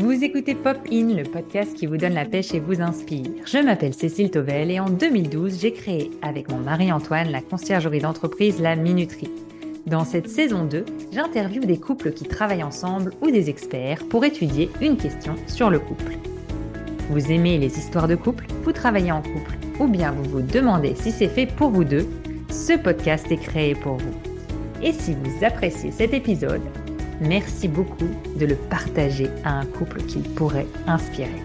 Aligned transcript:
Vous 0.00 0.24
écoutez 0.24 0.54
Pop 0.54 0.78
In, 0.90 1.14
le 1.14 1.24
podcast 1.24 1.74
qui 1.74 1.84
vous 1.84 1.98
donne 1.98 2.14
la 2.14 2.24
pêche 2.24 2.54
et 2.54 2.58
vous 2.58 2.80
inspire. 2.80 3.26
Je 3.44 3.58
m'appelle 3.58 3.92
Cécile 3.92 4.30
Tovel 4.30 4.70
et 4.70 4.80
en 4.80 4.88
2012, 4.88 5.60
j'ai 5.60 5.74
créé 5.74 6.10
avec 6.22 6.50
mon 6.50 6.56
mari 6.56 6.90
Antoine 6.90 7.30
la 7.30 7.42
conciergerie 7.42 8.00
d'entreprise 8.00 8.62
La 8.62 8.76
Minuterie. 8.76 9.30
Dans 9.84 10.06
cette 10.06 10.30
saison 10.30 10.64
2, 10.64 10.86
j'interviewe 11.12 11.66
des 11.66 11.78
couples 11.78 12.12
qui 12.12 12.24
travaillent 12.24 12.62
ensemble 12.62 13.12
ou 13.20 13.30
des 13.30 13.50
experts 13.50 14.08
pour 14.08 14.24
étudier 14.24 14.70
une 14.80 14.96
question 14.96 15.34
sur 15.46 15.68
le 15.68 15.78
couple. 15.78 16.16
Vous 17.10 17.30
aimez 17.30 17.58
les 17.58 17.78
histoires 17.78 18.08
de 18.08 18.16
couple 18.16 18.46
Vous 18.62 18.72
travaillez 18.72 19.12
en 19.12 19.20
couple 19.20 19.58
Ou 19.80 19.86
bien 19.86 20.12
vous 20.12 20.30
vous 20.30 20.42
demandez 20.42 20.94
si 20.94 21.12
c'est 21.12 21.28
fait 21.28 21.44
pour 21.44 21.68
vous 21.68 21.84
deux 21.84 22.08
Ce 22.48 22.72
podcast 22.72 23.30
est 23.30 23.36
créé 23.36 23.74
pour 23.74 23.96
vous. 23.96 24.14
Et 24.82 24.94
si 24.94 25.12
vous 25.12 25.44
appréciez 25.44 25.92
cet 25.92 26.14
épisode, 26.14 26.62
Merci 27.20 27.68
beaucoup 27.68 28.08
de 28.36 28.46
le 28.46 28.54
partager 28.54 29.28
à 29.44 29.58
un 29.58 29.66
couple 29.66 30.02
qu'il 30.02 30.22
pourrait 30.22 30.66
inspirer. 30.86 31.42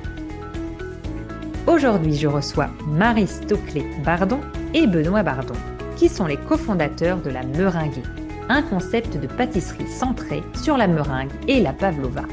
Aujourd'hui, 1.68 2.16
je 2.16 2.28
reçois 2.28 2.70
Marie 2.88 3.28
Stoclet-Bardon 3.28 4.40
et 4.74 4.88
Benoît 4.88 5.24
Bardon, 5.24 5.56
qui 5.98 6.08
sont 6.08 6.28
les 6.28 6.38
cofondateurs 6.38 7.22
de 7.22 7.30
la 7.30 7.44
Meringuée, 7.44 8.04
un 8.48 8.62
concept 8.62 9.18
de 9.18 9.28
pâtisserie 9.28 9.88
centré 9.88 10.44
sur 10.54 10.78
la 10.78 10.88
meringue 10.88 11.32
et 11.48 11.60
la 11.60 11.74
pavlova. 11.74 12.24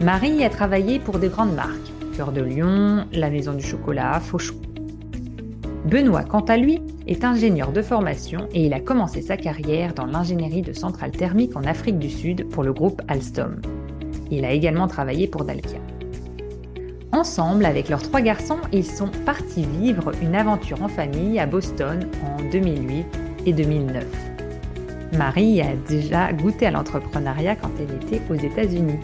Marie 0.00 0.42
a 0.42 0.50
travaillé 0.50 0.98
pour 0.98 1.20
des 1.20 1.28
grandes 1.28 1.54
marques, 1.54 1.92
Cœur 2.16 2.32
de 2.32 2.42
Lion, 2.42 3.06
La 3.12 3.30
Maison 3.30 3.52
du 3.52 3.64
Chocolat, 3.64 4.18
Fauchon. 4.20 4.56
Benoît, 5.84 6.24
quant 6.24 6.40
à 6.40 6.56
lui, 6.56 6.80
est 7.06 7.24
ingénieur 7.24 7.70
de 7.70 7.82
formation 7.82 8.48
et 8.54 8.64
il 8.64 8.72
a 8.72 8.80
commencé 8.80 9.20
sa 9.20 9.36
carrière 9.36 9.92
dans 9.92 10.06
l'ingénierie 10.06 10.62
de 10.62 10.72
centrales 10.72 11.10
thermiques 11.10 11.56
en 11.56 11.64
Afrique 11.64 11.98
du 11.98 12.08
Sud 12.08 12.48
pour 12.48 12.62
le 12.62 12.72
groupe 12.72 13.02
Alstom. 13.06 13.60
Il 14.30 14.46
a 14.46 14.52
également 14.52 14.88
travaillé 14.88 15.28
pour 15.28 15.44
Dalkia. 15.44 15.80
Ensemble, 17.12 17.66
avec 17.66 17.90
leurs 17.90 18.02
trois 18.02 18.22
garçons, 18.22 18.58
ils 18.72 18.86
sont 18.86 19.10
partis 19.26 19.66
vivre 19.78 20.12
une 20.22 20.34
aventure 20.34 20.82
en 20.82 20.88
famille 20.88 21.38
à 21.38 21.46
Boston 21.46 22.08
en 22.24 22.42
2008 22.50 23.04
et 23.46 23.52
2009. 23.52 24.04
Marie 25.18 25.60
a 25.60 25.76
déjà 25.86 26.32
goûté 26.32 26.66
à 26.66 26.70
l'entrepreneuriat 26.70 27.56
quand 27.56 27.70
elle 27.78 27.94
était 28.02 28.22
aux 28.30 28.34
États-Unis. 28.34 28.98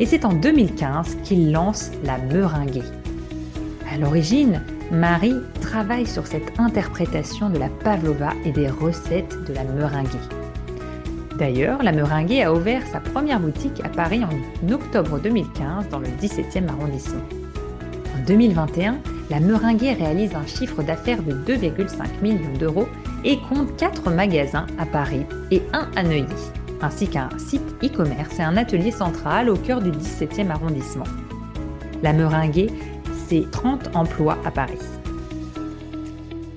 Et 0.00 0.06
c'est 0.06 0.24
en 0.24 0.32
2015 0.32 1.18
qu'ils 1.22 1.52
lancent 1.52 1.92
la 2.02 2.18
Meringuée. 2.18 2.82
À 3.92 3.98
l'origine, 3.98 4.62
Marie 4.92 5.34
travaille 5.60 6.06
sur 6.06 6.28
cette 6.28 6.60
interprétation 6.60 7.50
de 7.50 7.58
la 7.58 7.68
pavlova 7.68 8.30
et 8.44 8.52
des 8.52 8.68
recettes 8.68 9.36
de 9.44 9.52
la 9.52 9.64
meringuée. 9.64 10.18
D'ailleurs, 11.36 11.82
la 11.82 11.90
meringuée 11.90 12.44
a 12.44 12.52
ouvert 12.54 12.86
sa 12.86 13.00
première 13.00 13.40
boutique 13.40 13.84
à 13.84 13.88
Paris 13.88 14.22
en 14.24 14.72
octobre 14.72 15.18
2015 15.18 15.88
dans 15.90 15.98
le 15.98 16.06
17e 16.06 16.68
arrondissement. 16.68 17.22
En 18.16 18.24
2021, 18.26 18.98
la 19.28 19.40
meringuée 19.40 19.92
réalise 19.92 20.34
un 20.36 20.46
chiffre 20.46 20.84
d'affaires 20.84 21.22
de 21.22 21.32
2,5 21.32 22.22
millions 22.22 22.56
d'euros 22.58 22.86
et 23.24 23.38
compte 23.48 23.76
4 23.76 24.10
magasins 24.10 24.66
à 24.78 24.86
Paris 24.86 25.26
et 25.50 25.62
un 25.72 25.88
à 25.96 26.04
Neuilly, 26.04 26.26
ainsi 26.80 27.08
qu'un 27.08 27.28
site 27.38 27.74
e-commerce 27.82 28.38
et 28.38 28.42
un 28.42 28.56
atelier 28.56 28.92
central 28.92 29.50
au 29.50 29.56
cœur 29.56 29.80
du 29.82 29.90
17e 29.90 30.50
arrondissement. 30.50 31.06
La 32.02 32.12
meringuée, 32.12 32.70
c'est 33.28 33.50
30 33.50 33.96
emplois 33.96 34.38
à 34.44 34.50
Paris. 34.50 34.78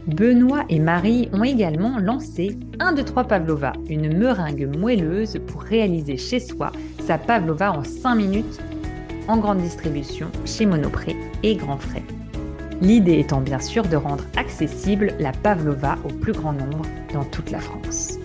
Benoît 0.08 0.66
et 0.70 0.80
Marie 0.80 1.30
ont 1.34 1.44
également 1.44 2.00
lancé 2.00 2.58
1, 2.80 2.94
2, 2.94 3.03
3 3.03 3.26
Pavlova, 3.26 3.73
une 3.89 4.17
meringue 4.17 4.67
moelleuse 4.78 5.39
pour 5.48 5.61
réaliser 5.61 6.17
chez 6.17 6.39
soi 6.39 6.72
sa 7.06 7.17
Pavlova 7.17 7.72
en 7.72 7.84
5 7.84 8.16
minutes 8.16 8.59
en 9.28 9.38
grande 9.38 9.59
distribution 9.59 10.28
chez 10.45 10.66
Monopré 10.66 11.16
et 11.44 11.56
Grand 11.56 11.78
Frais. 11.78 12.03
L'idée 12.81 13.20
étant 13.20 13.42
bien 13.42 13.59
sûr 13.59 13.83
de 13.83 13.95
rendre 13.95 14.23
accessible 14.38 15.14
la 15.20 15.32
Pavlova 15.32 15.98
au 16.05 16.14
plus 16.14 16.33
grand 16.33 16.54
nombre 16.54 16.86
dans 17.14 17.26
toute 17.26 17.52
la 17.52 17.60
France. 17.60 18.17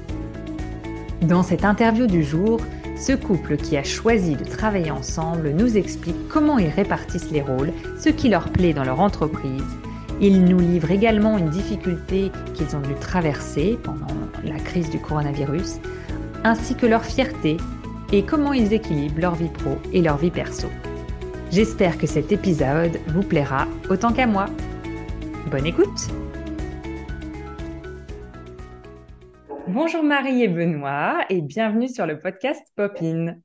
Dans 1.23 1.43
cette 1.43 1.65
interview 1.65 2.07
du 2.07 2.23
jour, 2.23 2.61
ce 2.97 3.12
couple 3.12 3.56
qui 3.56 3.77
a 3.77 3.84
choisi 3.84 4.37
de 4.37 4.44
travailler 4.44 4.91
ensemble 4.91 5.50
nous 5.50 5.77
explique 5.77 6.28
comment 6.28 6.59
ils 6.59 6.69
répartissent 6.69 7.31
les 7.31 7.43
rôles, 7.43 7.72
ce 7.99 8.09
qui 8.09 8.28
leur 8.28 8.50
plaît 8.50 8.72
dans 8.72 8.84
leur 8.84 9.00
entreprise 9.00 9.65
ils 10.21 10.44
nous 10.44 10.60
livrent 10.60 10.91
également 10.91 11.38
une 11.38 11.50
difficulté 11.50 12.31
qu'ils 12.55 12.77
ont 12.77 12.81
dû 12.81 12.94
traverser 12.94 13.78
pendant 13.82 14.06
la 14.44 14.59
crise 14.59 14.91
du 14.91 14.99
coronavirus, 14.99 15.77
ainsi 16.44 16.75
que 16.77 16.87
leur 16.87 17.05
fierté 17.05 17.56
et 18.12 18.22
comment 18.22 18.53
ils 18.53 18.72
équilibrent 18.72 19.21
leur 19.21 19.34
vie 19.34 19.49
pro 19.49 19.78
et 19.93 20.03
leur 20.03 20.16
vie 20.16 20.31
perso. 20.31 20.69
J'espère 21.50 21.99
que 21.99 22.06
cet 22.06 22.32
épisode 22.32 23.00
vous 23.09 23.22
plaira 23.22 23.66
autant 23.91 24.12
qu'à 24.12 24.26
moi. 24.26 24.47
Bonne 25.50 25.66
écoute 25.66 26.09
Bonjour 29.75 30.05
Marie 30.05 30.41
et 30.41 30.47
Benoît 30.47 31.25
et 31.31 31.43
bienvenue 31.43 31.89
sur 31.89 32.07
le 32.07 32.21
podcast 32.21 32.65
Popin. 32.77 33.39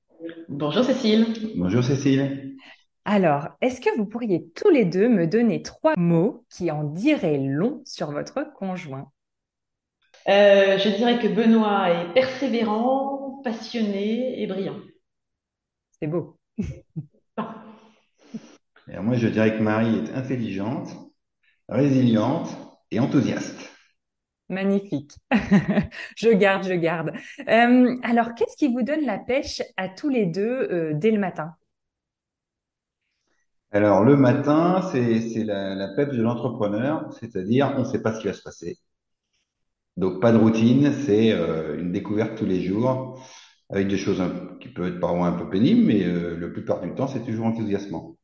Bonjour 0.47 0.83
Cécile. 0.83 1.25
Bonjour 1.55 1.83
Cécile. 1.83 2.55
Alors, 3.03 3.47
est-ce 3.61 3.81
que 3.81 3.97
vous 3.97 4.05
pourriez 4.05 4.47
tous 4.55 4.69
les 4.69 4.85
deux 4.85 5.09
me 5.09 5.25
donner 5.25 5.63
trois 5.63 5.95
mots 5.97 6.45
qui 6.51 6.69
en 6.69 6.83
diraient 6.83 7.39
long 7.39 7.81
sur 7.83 8.11
votre 8.11 8.43
conjoint? 8.53 9.11
Euh, 10.27 10.77
Je 10.77 10.95
dirais 10.95 11.17
que 11.17 11.27
Benoît 11.27 11.89
est 11.89 12.13
persévérant, 12.13 13.41
passionné 13.43 14.39
et 14.39 14.45
brillant. 14.45 14.77
C'est 15.99 16.05
beau. 16.05 16.37
moi, 18.87 19.15
je 19.15 19.27
dirais 19.29 19.57
que 19.57 19.63
Marie 19.63 19.97
est 19.97 20.13
intelligente, 20.13 20.89
résiliente 21.67 22.55
et 22.91 22.99
enthousiaste. 22.99 23.78
Magnifique. 24.49 25.13
je 26.17 26.29
garde, 26.29 26.63
je 26.67 26.73
garde. 26.73 27.11
Euh, 27.47 27.95
alors, 28.03 28.33
qu'est-ce 28.35 28.57
qui 28.57 28.67
vous 28.67 28.81
donne 28.81 29.05
la 29.05 29.19
pêche 29.19 29.61
à 29.77 29.89
tous 29.89 30.09
les 30.09 30.25
deux 30.25 30.67
euh, 30.71 30.91
dès 30.95 31.11
le 31.11 31.19
matin? 31.19 31.55
Alors, 33.71 34.03
le 34.03 34.15
matin, 34.15 34.79
c'est 34.91 35.43
la, 35.43 35.73
la 35.73 35.87
peps 35.95 36.13
de 36.15 36.21
l'entrepreneur, 36.21 37.11
c'est-à-dire 37.19 37.73
on 37.77 37.79
ne 37.79 37.85
sait 37.85 38.01
pas 38.03 38.13
ce 38.13 38.19
qui 38.21 38.27
va 38.27 38.33
se 38.33 38.43
passer. 38.43 38.77
Donc, 39.97 40.21
pas 40.21 40.31
de 40.31 40.37
routine, 40.37 40.91
c'est 41.05 41.31
euh, 41.33 41.77
une 41.79 41.91
découverte 41.91 42.37
tous 42.37 42.45
les 42.45 42.61
jours, 42.61 43.19
avec 43.69 43.87
des 43.87 43.97
choses 43.97 44.21
qui 44.61 44.69
peuvent 44.69 44.93
être 44.93 44.99
parfois 44.99 45.27
un 45.27 45.33
peu 45.33 45.49
pénibles, 45.49 45.85
mais 45.85 46.03
euh, 46.05 46.37
la 46.39 46.47
plupart 46.47 46.81
du 46.81 46.93
temps, 46.95 47.07
c'est 47.07 47.23
toujours 47.23 47.45
enthousiasmant. 47.47 48.15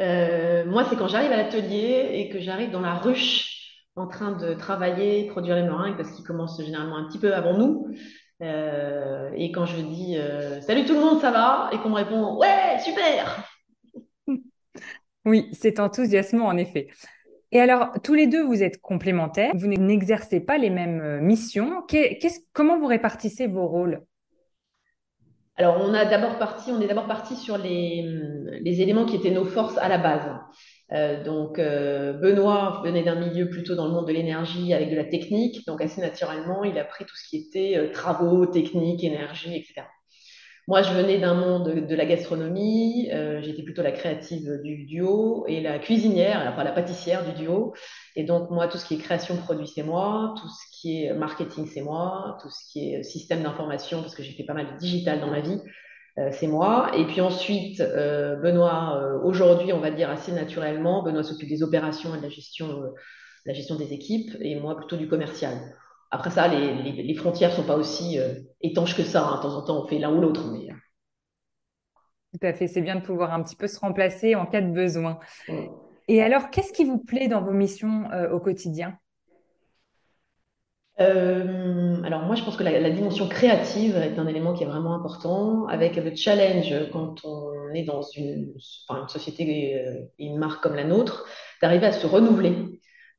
Euh, 0.00 0.64
moi, 0.66 0.86
c'est 0.88 0.96
quand 0.96 1.08
j'arrive 1.08 1.32
à 1.32 1.36
l'atelier 1.36 2.10
et 2.12 2.28
que 2.28 2.40
j'arrive 2.40 2.70
dans 2.70 2.80
la 2.80 2.94
ruche 2.94 3.55
en 3.96 4.06
train 4.06 4.32
de 4.32 4.54
travailler, 4.54 5.26
produire 5.26 5.56
les 5.56 5.62
meringues, 5.62 5.96
parce 5.96 6.10
qu'ils 6.10 6.24
commencent 6.24 6.62
généralement 6.62 6.96
un 6.96 7.08
petit 7.08 7.18
peu 7.18 7.34
avant 7.34 7.56
nous. 7.56 7.88
et 8.40 9.50
quand 9.52 9.66
je 9.66 9.80
dis 9.80 10.16
Salut 10.60 10.84
tout 10.84 10.94
le 10.94 11.00
monde, 11.00 11.20
ça 11.20 11.30
va? 11.30 11.70
Et 11.72 11.78
qu'on 11.78 11.90
me 11.90 11.96
répond 11.96 12.36
Ouais, 12.36 12.78
super 12.84 13.42
oui, 15.26 15.48
c'est 15.52 15.80
enthousiasmant 15.80 16.46
en 16.46 16.56
effet. 16.56 16.88
Et 17.52 17.60
alors, 17.60 17.90
tous 18.02 18.14
les 18.14 18.26
deux, 18.26 18.44
vous 18.44 18.62
êtes 18.62 18.80
complémentaires, 18.80 19.52
vous 19.54 19.66
n'exercez 19.66 20.40
pas 20.40 20.56
les 20.56 20.70
mêmes 20.70 21.00
euh, 21.00 21.20
missions. 21.20 21.84
comment 22.52 22.78
vous 22.78 22.86
répartissez 22.86 23.46
vos 23.46 23.66
rôles? 23.66 24.02
Alors, 25.56 25.80
on 25.80 25.94
a 25.94 26.04
d'abord 26.04 26.38
parti, 26.38 26.70
on 26.70 26.80
est 26.80 26.86
d'abord 26.86 27.06
parti 27.06 27.34
sur 27.34 27.56
les, 27.56 28.04
éléments 28.64 29.06
qui 29.06 29.16
étaient 29.16 29.30
nos 29.30 29.44
forces 29.44 29.78
à 29.78 29.88
la 29.88 29.98
base. 29.98 30.30
Euh, 30.92 31.22
donc, 31.24 31.58
euh, 31.58 32.12
Benoît 32.12 32.80
venait 32.84 33.02
d'un 33.02 33.16
milieu 33.16 33.48
plutôt 33.48 33.74
dans 33.74 33.86
le 33.86 33.92
monde 33.92 34.06
de 34.06 34.12
l'énergie 34.12 34.72
avec 34.72 34.90
de 34.90 34.96
la 34.96 35.04
technique, 35.04 35.66
donc 35.66 35.80
assez 35.80 36.00
naturellement, 36.00 36.62
il 36.64 36.78
a 36.78 36.84
pris 36.84 37.04
tout 37.04 37.16
ce 37.16 37.28
qui 37.28 37.36
était 37.38 37.90
travaux, 37.92 38.46
technique, 38.46 39.02
énergie, 39.02 39.56
etc. 39.56 39.82
Moi, 40.68 40.82
je 40.82 40.92
venais 40.92 41.18
d'un 41.18 41.34
monde 41.34 41.86
de, 41.86 41.94
la 41.94 42.04
gastronomie, 42.06 43.08
euh, 43.12 43.40
j'étais 43.40 43.62
plutôt 43.62 43.82
la 43.82 43.92
créative 43.92 44.60
du 44.64 44.84
duo 44.84 45.44
et 45.46 45.60
la 45.60 45.78
cuisinière, 45.78 46.56
pas 46.56 46.64
la 46.64 46.72
pâtissière 46.72 47.24
du 47.24 47.32
duo. 47.40 47.72
Et 48.16 48.24
donc, 48.24 48.50
moi, 48.50 48.66
tout 48.66 48.76
ce 48.76 48.84
qui 48.84 48.94
est 48.94 48.98
création 48.98 49.36
de 49.36 49.40
produits, 49.40 49.68
c'est 49.68 49.84
moi, 49.84 50.34
tout 50.40 50.48
ce 50.48 50.80
qui 50.80 51.04
est 51.04 51.14
marketing, 51.14 51.66
c'est 51.66 51.82
moi, 51.82 52.36
tout 52.42 52.50
ce 52.50 52.72
qui 52.72 52.92
est 52.92 53.04
système 53.04 53.44
d'information, 53.44 54.00
parce 54.00 54.16
que 54.16 54.24
j'ai 54.24 54.32
fait 54.32 54.42
pas 54.42 54.54
mal 54.54 54.74
de 54.74 54.76
digital 54.78 55.20
dans 55.20 55.30
ma 55.30 55.40
vie, 55.40 55.60
euh, 56.18 56.30
c'est 56.32 56.46
moi. 56.46 56.90
Et 56.96 57.04
puis 57.06 57.20
ensuite, 57.20 57.80
euh, 57.80 58.36
Benoît, 58.36 59.20
aujourd'hui, 59.24 59.72
on 59.72 59.80
va 59.80 59.90
dire 59.90 60.10
assez 60.10 60.32
naturellement, 60.32 61.02
Benoît 61.02 61.22
s'occupe 61.22 61.48
des 61.48 61.62
opérations 61.62 62.14
et 62.14 62.18
de 62.18 62.22
la 62.22 62.28
gestion, 62.28 62.82
la 63.44 63.52
gestion 63.54 63.76
des 63.76 63.92
équipes, 63.92 64.36
et 64.40 64.58
moi 64.58 64.76
plutôt 64.76 64.96
du 64.96 65.08
commercial. 65.08 65.56
Après 66.10 66.30
ça, 66.30 66.48
les, 66.48 67.14
frontières 67.14 67.50
ne 67.50 67.56
sont 67.56 67.66
pas 67.66 67.76
aussi 67.76 68.18
euh, 68.18 68.34
étanches 68.60 68.96
que 68.96 69.02
ça. 69.02 69.26
Hein. 69.26 69.36
De 69.36 69.42
temps 69.42 69.56
en 69.56 69.62
temps, 69.62 69.84
on 69.84 69.86
fait 69.86 69.98
l'un 69.98 70.14
ou 70.14 70.20
l'autre. 70.20 70.50
Mais... 70.52 70.70
Euh. 70.70 70.74
Tout 72.32 72.46
à 72.46 72.52
fait. 72.52 72.68
C'est 72.68 72.80
bien 72.80 72.96
de 72.96 73.04
pouvoir 73.04 73.32
un 73.32 73.42
petit 73.42 73.56
peu 73.56 73.66
se 73.66 73.78
remplacer 73.80 74.34
en 74.34 74.46
cas 74.46 74.60
de 74.60 74.72
besoin. 74.72 75.18
Et 76.08 76.22
alors, 76.22 76.50
qu'est-ce 76.50 76.72
qui 76.72 76.84
vous 76.84 76.98
plaît 76.98 77.28
dans 77.28 77.42
vos 77.42 77.52
missions 77.52 78.10
euh, 78.12 78.30
au 78.30 78.40
quotidien? 78.40 78.98
Euh, 80.98 82.02
alors 82.04 82.22
moi, 82.22 82.36
je 82.36 82.42
pense 82.42 82.56
que 82.56 82.62
la, 82.62 82.80
la 82.80 82.90
dimension 82.90 83.28
créative 83.28 83.96
est 83.96 84.18
un 84.18 84.26
élément 84.26 84.54
qui 84.54 84.64
est 84.64 84.66
vraiment 84.66 84.94
important, 84.94 85.66
avec 85.66 85.96
le 85.96 86.14
challenge 86.14 86.72
quand 86.92 87.24
on 87.24 87.74
est 87.74 87.84
dans 87.84 88.02
une, 88.16 88.54
enfin, 88.88 89.02
une 89.02 89.08
société 89.08 89.78
euh, 89.78 90.06
une 90.18 90.38
marque 90.38 90.62
comme 90.62 90.74
la 90.74 90.84
nôtre, 90.84 91.26
d'arriver 91.60 91.86
à 91.86 91.92
se 91.92 92.06
renouveler. 92.06 92.54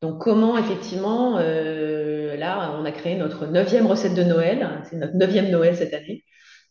Donc 0.01 0.21
comment 0.21 0.57
effectivement, 0.57 1.37
euh, 1.39 2.35
là, 2.37 2.75
on 2.79 2.85
a 2.85 2.91
créé 2.91 3.15
notre 3.15 3.47
neuvième 3.47 3.87
recette 3.87 4.15
de 4.15 4.23
Noël, 4.23 4.81
c'est 4.89 4.97
notre 4.97 5.15
neuvième 5.15 5.49
Noël 5.49 5.75
cette 5.75 5.93
année. 5.93 6.23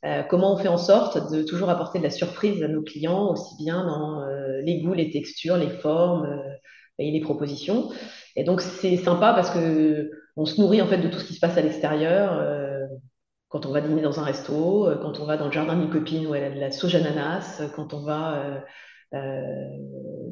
Euh, 0.04 0.22
comment 0.22 0.54
on 0.54 0.56
fait 0.56 0.68
en 0.68 0.76
sorte 0.76 1.32
de 1.32 1.42
toujours 1.42 1.70
apporter 1.70 1.98
de 1.98 2.04
la 2.04 2.10
surprise 2.10 2.62
à 2.62 2.68
nos 2.68 2.82
clients, 2.82 3.32
aussi 3.32 3.56
bien 3.58 3.84
dans 3.84 4.22
euh, 4.22 4.60
les 4.62 4.80
goûts, 4.80 4.94
les 4.94 5.10
textures, 5.10 5.56
les 5.56 5.70
formes 5.70 6.26
euh, 6.26 6.52
et 6.98 7.10
les 7.10 7.20
propositions. 7.20 7.90
Et 8.36 8.44
donc 8.44 8.60
c'est 8.60 8.96
sympa 8.96 9.32
parce 9.34 9.50
que 9.50 10.10
on 10.36 10.44
se 10.44 10.60
nourrit 10.60 10.82
en 10.82 10.86
fait 10.86 10.98
de 10.98 11.08
tout 11.08 11.18
ce 11.18 11.24
qui 11.24 11.34
se 11.34 11.40
passe 11.40 11.56
à 11.56 11.62
l'extérieur. 11.62 12.38
euh, 12.38 12.86
quand 13.48 13.64
on 13.64 13.70
va 13.70 13.80
dîner 13.80 14.02
dans 14.02 14.20
un 14.20 14.24
resto, 14.24 14.88
euh, 14.88 14.96
quand 15.00 15.20
on 15.20 15.24
va 15.24 15.36
dans 15.36 15.46
le 15.46 15.52
jardin 15.52 15.76
d'une 15.76 15.90
copine 15.90 16.26
où 16.26 16.34
elle 16.34 16.44
a 16.44 16.50
de 16.50 16.60
la 16.60 16.70
sauge 16.70 16.94
ananas, 16.96 17.60
euh, 17.60 17.68
quand 17.74 17.94
on 17.94 18.02
va 18.02 18.64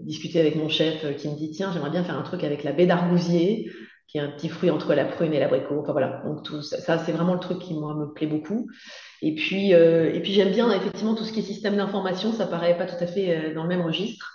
discuter 0.03 0.41
avec 0.41 0.57
mon 0.57 0.69
chef 0.69 1.17
qui 1.17 1.29
me 1.29 1.37
dit 1.37 1.51
tiens 1.53 1.73
j'aimerais 1.73 1.91
bien 1.91 2.05
faire 2.05 2.19
un 2.19 2.23
truc 2.23 2.45
avec 2.45 2.65
la 2.65 2.73
baie 2.73 2.85
d'argousier 2.85 3.71
qui 4.09 4.19
est 4.19 4.21
un 4.21 4.29
petit 4.29 4.51
fruit 4.51 4.69
entre 4.69 4.93
la 4.95 5.07
prune 5.07 5.33
et 5.33 5.41
l'abricot. 5.41 5.81
Enfin 5.81 5.93
voilà, 5.93 6.23
donc 6.27 6.43
tout 6.43 6.61
ça, 6.61 6.79
ça, 6.79 6.99
c'est 6.99 7.13
vraiment 7.13 7.33
le 7.33 7.41
truc 7.41 7.61
qui 7.61 7.73
me 7.73 8.13
plaît 8.13 8.27
beaucoup. 8.27 8.69
Et 9.23 9.35
puis, 9.35 9.71
et 9.71 10.21
puis 10.23 10.33
j'aime 10.33 10.51
bien 10.51 10.71
effectivement 10.73 11.15
tout 11.15 11.25
ce 11.25 11.33
qui 11.33 11.39
est 11.39 11.43
système 11.43 11.77
d'information, 11.77 12.33
ça 12.33 12.47
paraît 12.47 12.77
pas 12.77 12.85
tout 12.85 13.03
à 13.03 13.07
fait 13.07 13.55
dans 13.55 13.63
le 13.63 13.69
même 13.69 13.81
registre 13.81 14.35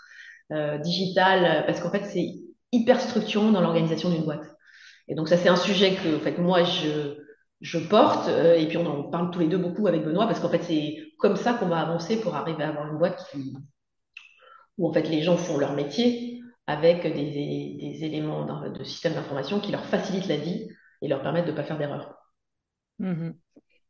digital, 0.83 1.65
parce 1.67 1.79
qu'en 1.81 1.91
fait 1.91 2.05
c'est 2.05 2.39
hyper 2.71 2.99
structurant 2.99 3.51
dans 3.51 3.61
l'organisation 3.61 4.09
d'une 4.09 4.23
boîte. 4.23 4.45
Et 5.09 5.15
donc 5.15 5.27
ça 5.27 5.37
c'est 5.37 5.49
un 5.49 5.55
sujet 5.55 5.95
que, 5.95 6.15
en 6.15 6.19
fait, 6.19 6.37
moi 6.37 6.63
je, 6.63 7.17
je 7.61 7.79
porte, 7.79 8.29
euh, 8.29 8.55
et 8.55 8.67
puis 8.67 8.77
on 8.77 8.85
en 8.85 9.03
parle 9.09 9.31
tous 9.31 9.39
les 9.39 9.47
deux 9.47 9.57
beaucoup 9.57 9.87
avec 9.87 10.03
Benoît, 10.05 10.27
parce 10.27 10.39
qu'en 10.39 10.49
fait 10.49 10.63
c'est 10.63 10.97
comme 11.17 11.35
ça 11.35 11.53
qu'on 11.53 11.67
va 11.67 11.79
avancer 11.79 12.21
pour 12.21 12.35
arriver 12.35 12.63
à 12.63 12.69
avoir 12.69 12.91
une 12.91 12.97
boîte 12.97 13.27
qui, 13.31 13.53
où 14.77 14.87
en 14.87 14.93
fait 14.93 15.09
les 15.09 15.21
gens 15.21 15.35
font 15.35 15.57
leur 15.57 15.73
métier 15.73 16.41
avec 16.67 17.03
des, 17.03 17.11
des 17.11 18.05
éléments 18.05 18.45
de 18.45 18.83
système 18.83 19.13
d'information 19.13 19.59
qui 19.59 19.71
leur 19.71 19.83
facilitent 19.85 20.27
la 20.27 20.37
vie 20.37 20.69
et 21.01 21.07
leur 21.07 21.21
permettent 21.21 21.47
de 21.47 21.51
ne 21.51 21.55
pas 21.55 21.63
faire 21.63 21.79
d'erreur. 21.79 22.15
Mhm. 22.99 23.33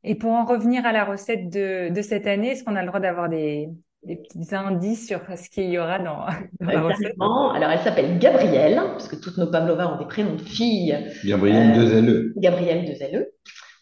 Et 0.03 0.15
pour 0.15 0.31
en 0.31 0.45
revenir 0.45 0.85
à 0.85 0.93
la 0.93 1.03
recette 1.03 1.49
de, 1.49 1.93
de 1.93 2.01
cette 2.01 2.25
année, 2.25 2.51
est-ce 2.51 2.63
qu'on 2.63 2.77
a 2.77 2.81
le 2.81 2.87
droit 2.87 3.01
d'avoir 3.01 3.27
des, 3.27 3.67
des 4.03 4.15
petits 4.15 4.55
indices 4.55 5.07
sur 5.07 5.19
ce 5.37 5.49
qu'il 5.49 5.69
y 5.69 5.77
aura 5.77 5.99
dans, 5.99 6.25
dans 6.61 6.67
la 6.71 6.81
recette? 6.81 7.15
Alors, 7.19 7.69
elle 7.71 7.79
s'appelle 7.79 8.17
Gabrielle, 8.19 8.75
parce 8.93 9.07
que 9.07 9.15
toutes 9.15 9.37
nos 9.37 9.47
Pavlova 9.51 9.93
ont 9.93 9.99
des 9.99 10.07
prénoms 10.07 10.35
de 10.35 10.41
filles. 10.41 10.97
Gabriel 11.25 11.73
Euh, 11.77 12.01
2LE. 12.01 12.33
Gabrielle 12.37 12.85
de 12.89 12.93
Zelle, 12.95 13.27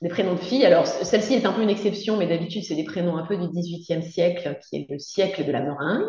des 0.01 0.09
prénoms 0.09 0.33
de 0.33 0.39
filles. 0.39 0.65
Alors, 0.65 0.85
celle-ci 0.87 1.35
est 1.35 1.45
un 1.45 1.53
peu 1.53 1.61
une 1.61 1.69
exception, 1.69 2.17
mais 2.17 2.27
d'habitude, 2.27 2.63
c'est 2.63 2.75
des 2.75 2.83
prénoms 2.83 3.17
un 3.17 3.25
peu 3.25 3.37
du 3.37 3.47
XVIIIe 3.47 4.03
siècle, 4.03 4.57
qui 4.67 4.77
est 4.77 4.87
le 4.89 4.99
siècle 4.99 5.45
de 5.45 5.51
la 5.51 5.61
meringue. 5.61 6.05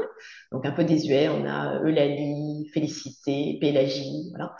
Donc, 0.52 0.64
un 0.66 0.72
peu 0.72 0.84
désuet. 0.84 1.28
On 1.28 1.46
a 1.46 1.80
Eulalie, 1.84 2.68
Félicité, 2.72 3.58
Pélagie, 3.60 4.30
voilà. 4.30 4.54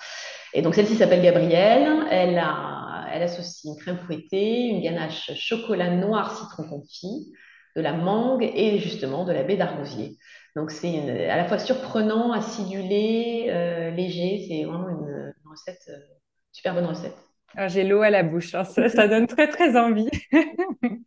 Et 0.55 0.63
donc, 0.63 0.75
celle-ci 0.75 0.95
s'appelle 0.95 1.23
Gabrielle. 1.23 1.89
Elle 2.11 2.39
a, 2.39 3.07
elle 3.13 3.23
associe 3.23 3.65
une 3.65 3.81
crème 3.81 3.99
fouettée, 3.99 4.67
une 4.67 4.83
ganache 4.83 5.31
chocolat 5.35 5.91
noir 5.91 6.37
citron 6.37 6.69
confit, 6.69 7.33
de 7.79 7.83
la 7.83 7.93
mangue 7.95 8.43
et 8.43 8.79
justement 8.81 9.25
de 9.25 9.33
la 9.33 9.45
baie 9.45 9.57
d'argousier. 9.57 10.19
Donc, 10.57 10.71
c'est 10.73 10.93
une- 10.93 11.11
à 11.11 11.37
la 11.37 11.45
fois 11.47 11.59
surprenant, 11.59 12.33
acidulé, 12.33 13.47
euh, 13.51 13.91
léger. 13.93 14.45
C'est 14.49 14.65
vraiment 14.65 14.89
une, 14.89 15.09
une 15.45 15.51
recette, 15.51 15.81
euh, 15.89 15.99
super 16.53 16.75
bonne 16.75 16.87
recette. 16.87 17.15
Alors, 17.57 17.71
j'ai 17.71 17.85
l'eau 17.85 18.03
à 18.03 18.11
la 18.11 18.23
bouche, 18.23 18.55
hein, 18.55 18.65
ça, 18.65 19.09
donne 19.09 19.27
très 19.27 19.49
très 19.49 19.77
envie. 19.77 20.09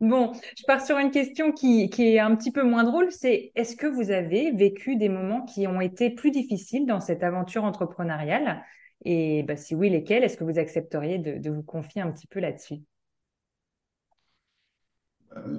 Bon, 0.00 0.32
je 0.56 0.64
pars 0.66 0.80
sur 0.84 0.98
une 0.98 1.10
question 1.10 1.52
qui, 1.52 1.90
qui 1.90 2.14
est 2.14 2.18
un 2.20 2.36
petit 2.36 2.52
peu 2.52 2.62
moins 2.62 2.84
drôle, 2.84 3.10
c'est 3.10 3.52
est-ce 3.54 3.76
que 3.76 3.86
vous 3.86 4.10
avez 4.10 4.52
vécu 4.52 4.96
des 4.96 5.08
moments 5.08 5.44
qui 5.44 5.66
ont 5.66 5.80
été 5.80 6.10
plus 6.10 6.30
difficiles 6.30 6.86
dans 6.86 7.00
cette 7.00 7.22
aventure 7.22 7.64
entrepreneuriale? 7.64 8.62
Et 9.04 9.42
bah, 9.44 9.56
si 9.56 9.74
oui, 9.74 9.90
lesquels? 9.90 10.24
Est-ce 10.24 10.36
que 10.36 10.44
vous 10.44 10.58
accepteriez 10.58 11.18
de, 11.18 11.38
de 11.38 11.50
vous 11.50 11.62
confier 11.62 12.02
un 12.02 12.10
petit 12.12 12.26
peu 12.26 12.40
là-dessus? 12.40 12.76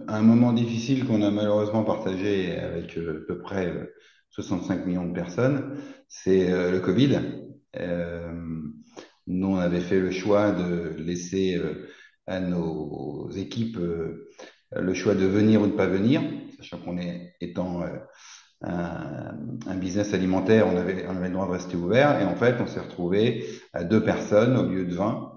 Un 0.08 0.22
moment 0.22 0.52
difficile 0.54 1.06
qu'on 1.06 1.22
a 1.22 1.30
malheureusement 1.30 1.84
partagé 1.84 2.58
avec 2.58 2.98
euh, 2.98 3.22
à 3.24 3.28
peu 3.28 3.40
près 3.42 3.68
euh, 3.68 3.86
65 4.32 4.86
millions 4.86 5.06
de 5.06 5.14
personnes, 5.14 5.78
c'est 6.08 6.52
euh, 6.52 6.72
le 6.72 6.80
Covid. 6.80 7.20
Euh, 7.80 8.32
nous, 9.28 9.48
on 9.48 9.58
avait 9.58 9.82
fait 9.82 10.00
le 10.00 10.12
choix 10.12 10.52
de 10.52 10.96
laisser 10.98 11.56
euh, 11.56 11.88
à 12.26 12.40
nos 12.40 13.30
équipes 13.32 13.78
euh, 13.78 14.28
le 14.72 14.94
choix 14.94 15.16
de 15.16 15.26
venir 15.26 15.62
ou 15.62 15.68
de 15.68 15.72
pas 15.74 15.88
venir, 15.88 16.22
sachant 16.58 16.80
qu'on 16.80 16.98
est 16.98 17.34
étant 17.40 17.84
euh, 17.84 17.98
un, 18.62 19.38
un 19.68 19.76
business 19.76 20.14
alimentaire, 20.14 20.68
on 20.68 20.78
avait, 20.78 21.06
on 21.08 21.16
avait 21.16 21.28
le 21.28 21.34
droit 21.34 21.48
de 21.48 21.52
rester 21.52 21.76
ouvert. 21.76 22.20
Et 22.20 22.26
en 22.26 22.36
fait, 22.36 22.56
on 22.60 22.68
s'est 22.68 22.80
retrouvé 22.80 23.46
à 23.74 23.84
deux 23.84 24.04
personnes 24.04 24.58
au 24.58 24.68
lieu 24.68 24.86
de 24.86 24.96
20. 24.96 25.29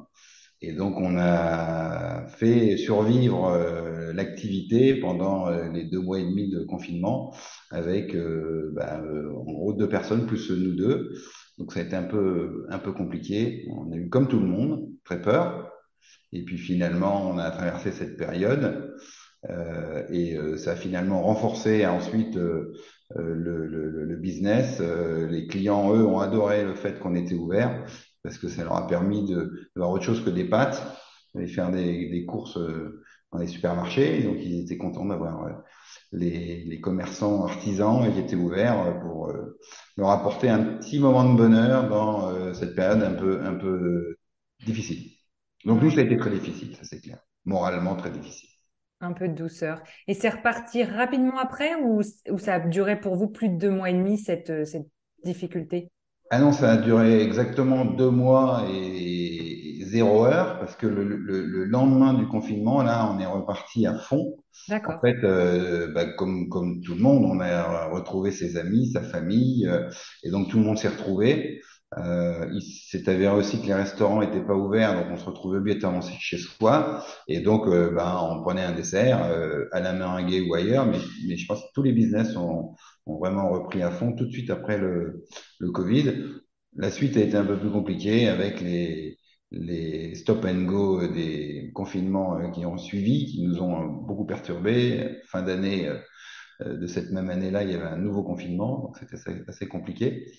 Et 0.65 0.73
donc, 0.73 0.97
on 0.97 1.19
a 1.19 2.25
fait 2.29 2.77
survivre 2.77 3.47
euh, 3.47 4.13
l'activité 4.13 4.95
pendant 4.95 5.49
euh, 5.49 5.69
les 5.73 5.85
deux 5.85 5.99
mois 5.99 6.21
et 6.21 6.25
demi 6.25 6.51
de 6.51 6.63
confinement 6.63 7.35
avec, 7.73 8.15
euh, 8.15 8.71
bah, 8.73 9.03
en 9.03 9.53
gros, 9.53 9.73
deux 9.73 9.89
personnes 9.89 10.25
plus 10.25 10.53
nous 10.53 10.77
deux. 10.77 11.15
Donc, 11.59 11.73
ça 11.73 11.81
a 11.81 11.83
été 11.83 11.97
un 11.97 12.05
peu, 12.05 12.65
un 12.71 12.79
peu 12.79 12.93
compliqué. 12.93 13.67
On 13.77 13.91
a 13.91 13.97
eu, 13.97 14.09
comme 14.09 14.29
tout 14.29 14.39
le 14.39 14.47
monde, 14.47 14.89
très 15.05 15.21
peur. 15.21 15.73
Et 16.31 16.45
puis, 16.45 16.59
finalement, 16.59 17.29
on 17.29 17.39
a 17.39 17.51
traversé 17.51 17.91
cette 17.91 18.17
période. 18.17 18.95
Et 20.11 20.37
ça 20.57 20.73
a 20.73 20.77
finalement 20.77 21.23
renforcé 21.23 21.85
ensuite 21.85 22.37
le, 22.37 22.73
le, 23.17 23.67
le 23.67 24.17
business. 24.17 24.81
Les 24.81 25.47
clients, 25.49 25.95
eux, 25.95 26.07
ont 26.07 26.21
adoré 26.21 26.65
le 26.65 26.75
fait 26.75 27.01
qu'on 27.01 27.17
était 27.17 27.35
ouvert 27.35 27.85
parce 28.23 28.39
que 28.39 28.49
ça 28.49 28.65
leur 28.65 28.77
a 28.77 28.87
permis 28.87 29.27
de, 29.27 29.71
de 29.75 29.81
autre 29.81 30.05
chose 30.05 30.25
que 30.25 30.31
des 30.31 30.45
pâtes, 30.45 30.83
d'aller 31.35 31.49
faire 31.49 31.71
des, 31.71 32.25
courses 32.27 32.57
euh, 32.57 33.03
dans 33.33 33.39
les 33.39 33.47
supermarchés. 33.47 34.23
Donc, 34.23 34.37
ils 34.41 34.63
étaient 34.63 34.77
contents 34.77 35.07
d'avoir 35.07 35.45
euh, 35.45 35.53
les, 36.13 36.81
commerçants 36.81 37.45
artisans 37.45 38.13
qui 38.13 38.21
étaient 38.21 38.37
ouverts 38.37 39.01
pour 39.01 39.31
euh, 39.31 39.59
leur 39.97 40.11
apporter 40.11 40.49
un 40.49 40.63
petit 40.63 40.99
moment 40.99 41.33
de 41.33 41.37
bonheur 41.37 41.89
dans 41.89 42.55
cette 42.55 42.75
période 42.75 43.03
un 43.03 43.55
peu, 43.55 44.17
difficile. 44.65 45.11
Donc, 45.65 45.83
nous, 45.83 45.91
ça 45.91 46.01
a 46.01 46.05
été 46.05 46.17
très 46.17 46.31
difficile, 46.31 46.77
ça 46.77 46.85
c'est 46.85 47.01
clair. 47.01 47.19
Moralement, 47.45 47.97
très 47.97 48.11
difficile. 48.11 48.49
Un 49.01 49.13
peu 49.13 49.29
de 49.29 49.35
douceur. 49.35 49.83
Et 50.07 50.15
c'est 50.15 50.29
reparti 50.29 50.85
rapidement 50.85 51.39
après 51.39 51.75
ou, 51.83 52.03
ça 52.39 52.55
a 52.55 52.61
duré 52.61 53.01
pour 53.01 53.17
vous 53.17 53.29
plus 53.29 53.49
de 53.49 53.57
deux 53.57 53.71
mois 53.71 53.91
et 53.91 53.95
demi, 53.95 54.17
cette 54.17 54.53
difficulté? 55.25 55.91
Ah 56.35 56.39
non, 56.39 56.51
ça 56.53 56.73
a 56.73 56.77
duré 56.79 57.21
exactement 57.23 57.85
deux 57.85 58.09
mois 58.11 58.65
et 58.73 59.81
zéro 59.85 60.25
heure 60.25 60.59
parce 60.59 60.77
que 60.77 60.87
le, 60.87 61.05
le, 61.05 61.45
le 61.45 61.65
lendemain 61.65 62.15
du 62.15 62.27
confinement, 62.27 62.83
là, 62.83 63.13
on 63.15 63.21
est 63.21 63.27
reparti 63.27 63.87
à 63.87 63.95
fond. 63.99 64.37
En 64.87 64.95
D'accord. 64.95 65.01
fait, 65.01 65.17
euh, 65.25 65.93
bah, 65.93 66.07
comme, 66.15 66.49
comme 66.49 66.81
tout 66.81 66.95
le 66.95 67.01
monde, 67.03 67.25
on 67.27 67.41
a 67.41 67.87
retrouvé 67.89 68.33
ses 68.33 68.57
amis, 68.57 68.93
sa 68.93 69.03
famille, 69.03 69.67
euh, 69.69 69.91
et 70.25 70.31
donc 70.31 70.49
tout 70.49 70.59
le 70.59 70.65
monde 70.65 70.79
s'est 70.79 70.89
retrouvé. 70.89 71.61
Euh, 71.99 72.49
il 72.55 72.63
s'est 72.63 73.09
avéré 73.11 73.35
aussi 73.37 73.61
que 73.61 73.67
les 73.67 73.75
restaurants 73.75 74.23
étaient 74.23 74.41
pas 74.45 74.55
ouverts, 74.55 74.95
donc 74.95 75.09
on 75.13 75.17
se 75.19 75.27
retrouvait 75.27 75.59
obligatoirement 75.59 76.01
chez 76.01 76.39
soi, 76.39 77.05
et 77.29 77.41
donc 77.41 77.67
euh, 77.69 77.91
bah, 77.91 78.19
on 78.31 78.41
prenait 78.43 78.63
un 78.65 78.73
dessert 78.73 79.23
euh, 79.25 79.67
à 79.73 79.81
la 79.81 79.93
meringuée 79.93 80.41
ou 80.49 80.55
ailleurs, 80.55 80.87
mais, 80.87 80.99
mais 81.29 81.37
je 81.37 81.47
pense 81.47 81.61
que 81.61 81.69
tous 81.75 81.83
les 81.83 81.93
business 81.93 82.35
ont, 82.37 82.75
ont 83.07 83.19
vraiment 83.19 83.51
repris 83.51 83.83
à 83.83 83.91
fond 83.91 84.13
tout 84.15 84.27
de 84.27 84.31
suite 84.33 84.51
après 84.51 84.79
le, 84.79 85.25
le 85.61 85.71
Covid. 85.71 86.15
La 86.77 86.91
suite 86.91 87.17
a 87.17 87.21
été 87.21 87.37
un 87.37 87.45
peu 87.45 87.59
plus 87.59 87.71
compliquée 87.71 88.29
avec 88.29 88.61
les, 88.61 89.19
les 89.51 90.15
stop 90.15 90.45
and 90.47 90.63
go 90.65 91.07
des 91.07 91.71
confinements 91.75 92.39
euh, 92.39 92.49
qui 92.51 92.65
ont 92.67 92.79
suivi, 92.79 93.27
qui 93.27 93.43
nous 93.43 93.61
ont 93.61 93.87
beaucoup 93.87 94.25
perturbés. 94.27 95.19
Fin 95.27 95.43
d'année 95.43 95.89
euh, 95.89 96.77
de 96.77 96.87
cette 96.87 97.11
même 97.11 97.31
année-là, 97.31 97.63
il 97.65 97.71
y 97.71 97.75
avait 97.75 97.87
un 97.87 97.97
nouveau 97.99 98.23
confinement, 98.23 98.81
donc 98.81 98.97
c'était 98.99 99.15
assez, 99.17 99.43
assez 99.49 99.69
compliqué. 99.69 100.33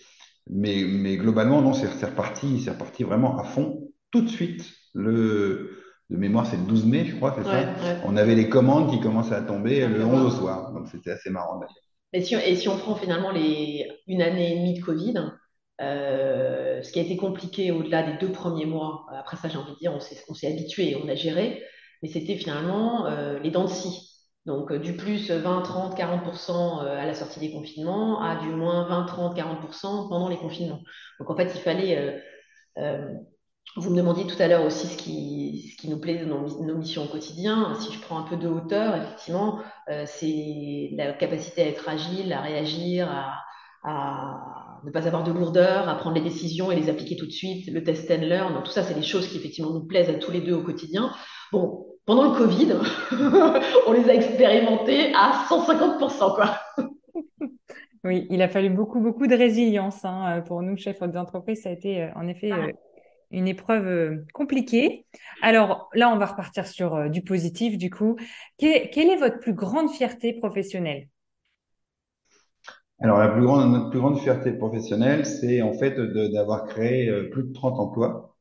Mais, 0.49 0.83
mais 0.85 1.17
globalement, 1.17 1.61
non, 1.61 1.73
c'est 1.73 1.87
reparti, 2.05 2.61
c'est 2.61 2.71
reparti 2.71 3.03
vraiment 3.03 3.37
à 3.39 3.43
fond, 3.43 3.89
tout 4.11 4.21
de 4.21 4.29
suite. 4.29 4.69
Le, 4.93 5.83
de 6.09 6.17
mémoire, 6.17 6.45
c'est 6.45 6.57
le 6.57 6.63
12 6.63 6.85
mai, 6.85 7.05
je 7.05 7.15
crois, 7.15 7.33
c'est 7.37 7.43
Ouais, 7.43 7.49
ça? 7.49 7.73
ouais. 7.83 7.97
On 8.03 8.17
avait 8.17 8.35
les 8.35 8.49
commandes 8.49 8.91
qui 8.91 8.99
commençaient 8.99 9.35
à 9.35 9.41
tomber 9.41 9.87
le 9.87 10.01
Simplement. 10.01 10.13
11 10.13 10.25
au 10.25 10.29
soir, 10.31 10.73
donc 10.73 10.87
c'était 10.89 11.11
assez 11.11 11.29
marrant 11.29 11.59
d'ailleurs. 11.59 11.75
Et 12.13 12.21
si, 12.23 12.35
on- 12.35 12.39
et 12.39 12.55
si 12.55 12.69
on 12.69 12.77
prend 12.77 12.95
finalement 12.95 13.31
les, 13.31 13.87
une 14.07 14.21
année 14.21 14.53
et 14.53 14.59
demie 14.59 14.79
de 14.79 14.83
Covid, 14.85 15.15
euh, 15.81 16.81
ce 16.83 16.91
qui 16.91 16.99
a 16.99 17.01
été 17.03 17.17
compliqué 17.17 17.71
au-delà 17.71 18.03
des 18.03 18.17
deux 18.17 18.31
premiers 18.31 18.65
mois, 18.65 19.05
après 19.13 19.37
ça 19.37 19.49
j'ai 19.49 19.57
envie 19.57 19.73
de 19.73 19.77
dire, 19.79 19.93
on 19.93 19.99
s'est, 19.99 20.47
habitué, 20.47 20.95
on 21.03 21.07
a 21.09 21.15
géré, 21.15 21.63
mais 22.01 22.09
c'était 22.09 22.35
finalement 22.37 23.07
euh, 23.07 23.39
les 23.39 23.49
dents 23.51 23.63
de 23.65 23.69
scie. 23.69 24.09
Donc 24.45 24.71
euh, 24.71 24.77
du 24.79 24.95
plus 24.95 25.31
20, 25.31 25.61
30, 25.61 25.95
40% 25.97 26.79
à 26.81 27.05
la 27.05 27.13
sortie 27.15 27.39
des 27.39 27.51
confinements 27.51 28.21
à 28.21 28.35
du 28.35 28.49
moins 28.49 28.85
20, 28.87 29.05
30, 29.05 29.35
40% 29.35 30.07
pendant 30.09 30.29
les 30.29 30.37
confinements. 30.37 30.81
Donc 31.19 31.29
en 31.29 31.35
fait 31.35 31.51
il 31.55 31.61
fallait 31.61 32.21
vous 33.75 33.89
me 33.89 33.97
demandiez 33.97 34.27
tout 34.27 34.39
à 34.39 34.47
l'heure 34.47 34.65
aussi 34.65 34.87
ce 34.87 34.97
qui, 34.97 35.71
ce 35.71 35.81
qui 35.81 35.89
nous 35.89 35.99
plaît 35.99 36.25
dans 36.25 36.41
nos 36.41 36.77
missions 36.77 37.05
au 37.05 37.07
quotidien. 37.07 37.73
Si 37.79 37.91
je 37.91 37.99
prends 37.99 38.19
un 38.19 38.23
peu 38.23 38.35
de 38.35 38.47
hauteur, 38.47 38.95
effectivement, 38.95 39.59
euh, 39.89 40.03
c'est 40.05 40.91
la 40.95 41.13
capacité 41.13 41.63
à 41.63 41.67
être 41.67 41.89
agile, 41.89 42.31
à 42.33 42.41
réagir, 42.41 43.09
à, 43.09 43.39
à, 43.83 44.79
ne 44.83 44.91
pas 44.91 45.07
avoir 45.07 45.23
de 45.23 45.31
lourdeur, 45.31 45.89
à 45.89 45.95
prendre 45.95 46.15
les 46.15 46.21
décisions 46.21 46.71
et 46.71 46.75
les 46.75 46.89
appliquer 46.89 47.15
tout 47.15 47.25
de 47.25 47.31
suite, 47.31 47.67
le 47.71 47.83
test 47.83 48.11
and 48.11 48.17
learn. 48.17 48.61
tout 48.63 48.71
ça, 48.71 48.83
c'est 48.83 48.93
des 48.93 49.01
choses 49.01 49.27
qui 49.27 49.37
effectivement 49.37 49.71
nous 49.71 49.85
plaisent 49.85 50.09
à 50.09 50.15
tous 50.15 50.31
les 50.31 50.41
deux 50.41 50.53
au 50.53 50.61
quotidien. 50.61 51.11
Bon, 51.51 51.87
pendant 52.05 52.31
le 52.31 52.37
Covid, 52.37 52.73
on 53.87 53.91
les 53.93 54.07
a 54.09 54.13
expérimentés 54.13 55.13
à 55.15 55.45
150%, 55.49 56.35
quoi. 56.35 56.59
Oui, 58.05 58.27
il 58.29 58.41
a 58.41 58.49
fallu 58.49 58.69
beaucoup, 58.69 58.99
beaucoup 58.99 59.27
de 59.27 59.33
résilience 59.33 60.03
hein, 60.03 60.43
pour 60.45 60.61
nous, 60.61 60.75
chefs 60.75 61.01
d'entreprise. 61.03 61.61
Ça 61.61 61.69
a 61.69 61.71
été 61.71 62.01
euh, 62.01 62.09
en 62.17 62.27
effet 62.27 62.51
ah. 62.51 62.67
Une 63.33 63.47
épreuve 63.47 63.87
euh, 63.87 64.25
compliquée. 64.33 65.05
Alors 65.41 65.89
là, 65.93 66.09
on 66.09 66.17
va 66.17 66.27
repartir 66.27 66.67
sur 66.67 66.95
euh, 66.95 67.09
du 67.09 67.21
positif, 67.23 67.77
du 67.77 67.89
coup. 67.89 68.15
quelle 68.57 69.09
est 69.09 69.17
votre 69.17 69.39
plus 69.39 69.53
grande 69.53 69.89
fierté 69.89 70.33
professionnelle? 70.33 71.09
Alors, 72.99 73.17
la 73.17 73.27
plus 73.27 73.41
grande, 73.41 73.71
notre 73.71 73.89
plus 73.89 73.99
grande 73.99 74.19
fierté 74.19 74.53
professionnelle, 74.53 75.25
c'est 75.25 75.61
en 75.61 75.73
fait 75.73 75.99
d'avoir 75.99 76.65
créé 76.65 77.09
euh, 77.09 77.29
plus 77.29 77.43
de 77.43 77.51
30 77.51 77.79
emplois. 77.79 78.37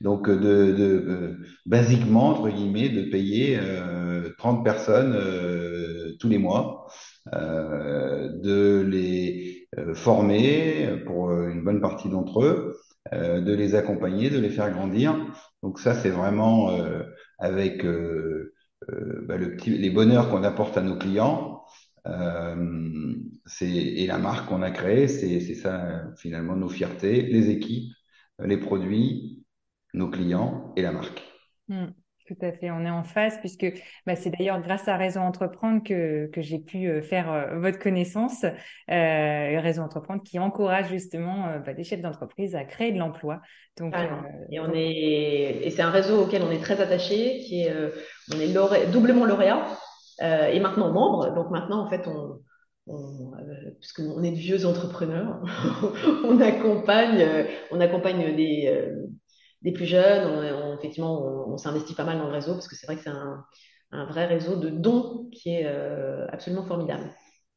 Donc, 0.00 0.28
de, 0.28 1.38
basiquement, 1.64 2.30
entre 2.30 2.48
guillemets, 2.48 2.88
de 2.88 3.02
payer 3.02 3.60
30 4.36 4.64
personnes 4.64 5.16
tous 6.18 6.28
les 6.28 6.38
mois, 6.38 6.88
de 7.32 8.80
les 8.80 9.68
former 9.94 11.04
pour 11.06 11.30
une 11.30 11.62
bonne 11.62 11.80
partie 11.80 12.08
d'entre 12.08 12.42
eux, 12.42 12.80
de 13.10 13.52
les 13.52 13.74
accompagner, 13.74 14.30
de 14.30 14.38
les 14.38 14.50
faire 14.50 14.70
grandir. 14.70 15.16
Donc 15.62 15.78
ça, 15.78 15.94
c'est 15.94 16.10
vraiment 16.10 16.70
euh, 16.70 17.02
avec 17.38 17.84
euh, 17.84 18.54
bah, 19.26 19.36
les 19.38 19.90
bonheurs 19.90 20.30
qu'on 20.30 20.44
apporte 20.44 20.76
à 20.76 20.82
nos 20.82 20.96
clients. 20.96 21.64
c'est 23.46 23.68
et 23.68 24.06
la 24.06 24.18
marque 24.18 24.48
qu'on 24.48 24.62
a 24.62 24.70
créée, 24.70 25.08
c'est 25.08 25.54
ça 25.54 26.04
finalement 26.16 26.56
nos 26.56 26.68
fiertés, 26.68 27.22
les 27.22 27.50
équipes, 27.50 27.92
les 28.38 28.56
produits, 28.56 29.44
nos 29.94 30.08
clients 30.10 30.72
et 30.76 30.82
la 30.82 30.92
marque. 30.92 31.22
Hmm. 31.68 31.90
Tout 32.32 32.46
à 32.46 32.52
fait, 32.52 32.70
on 32.70 32.84
est 32.86 32.90
en 32.90 33.02
phase 33.02 33.38
puisque 33.40 33.66
bah, 34.06 34.16
c'est 34.16 34.30
d'ailleurs 34.30 34.60
grâce 34.62 34.88
à 34.88 34.96
Réseau 34.96 35.20
Entreprendre 35.20 35.82
que, 35.82 36.28
que 36.28 36.40
j'ai 36.40 36.58
pu 36.58 36.86
euh, 36.86 37.02
faire 37.02 37.30
euh, 37.30 37.58
votre 37.58 37.78
connaissance. 37.78 38.44
Euh, 38.44 39.60
Réseau 39.60 39.82
Entreprendre 39.82 40.22
qui 40.22 40.38
encourage 40.38 40.88
justement 40.88 41.48
euh, 41.48 41.58
bah, 41.58 41.74
des 41.74 41.84
chefs 41.84 42.00
d'entreprise 42.00 42.54
à 42.54 42.64
créer 42.64 42.92
de 42.92 42.98
l'emploi. 42.98 43.40
Donc, 43.76 43.94
et 44.50 44.60
on 44.60 44.72
est 44.72 45.66
et 45.66 45.70
c'est 45.70 45.82
un 45.82 45.90
réseau 45.90 46.22
auquel 46.22 46.42
on 46.42 46.50
est 46.50 46.60
très 46.60 46.80
attaché, 46.80 47.40
qui 47.40 47.64
est 47.64 47.74
on 48.34 48.38
est 48.38 48.52
doublement 48.90 49.24
lauréat 49.24 49.66
et 50.20 50.60
maintenant 50.60 50.92
membre. 50.92 51.34
Donc 51.34 51.50
maintenant 51.50 51.84
en 51.84 51.88
fait 51.88 52.06
on 52.06 52.40
on, 52.86 53.32
puisqu'on 53.80 54.22
est 54.22 54.32
de 54.32 54.36
vieux 54.36 54.66
entrepreneurs, 54.66 55.40
on 56.24 56.38
accompagne, 56.40 57.26
on 57.70 57.80
accompagne 57.80 58.36
des, 58.36 58.92
des 59.62 59.72
plus 59.72 59.86
jeunes. 59.86 60.26
On, 60.26 60.74
effectivement, 60.76 61.22
on, 61.48 61.56
s'investit 61.56 61.94
pas 61.94 62.04
mal 62.04 62.18
dans 62.18 62.26
le 62.26 62.32
réseau 62.32 62.54
parce 62.54 62.68
que 62.68 62.76
c'est 62.76 62.86
vrai 62.86 62.96
que 62.96 63.02
c'est 63.02 63.10
un, 63.10 63.44
vrai 64.06 64.26
réseau 64.26 64.56
de 64.56 64.70
dons 64.70 65.28
qui 65.32 65.50
est 65.50 65.66
euh, 65.66 66.26
absolument 66.28 66.64
formidable. 66.64 67.10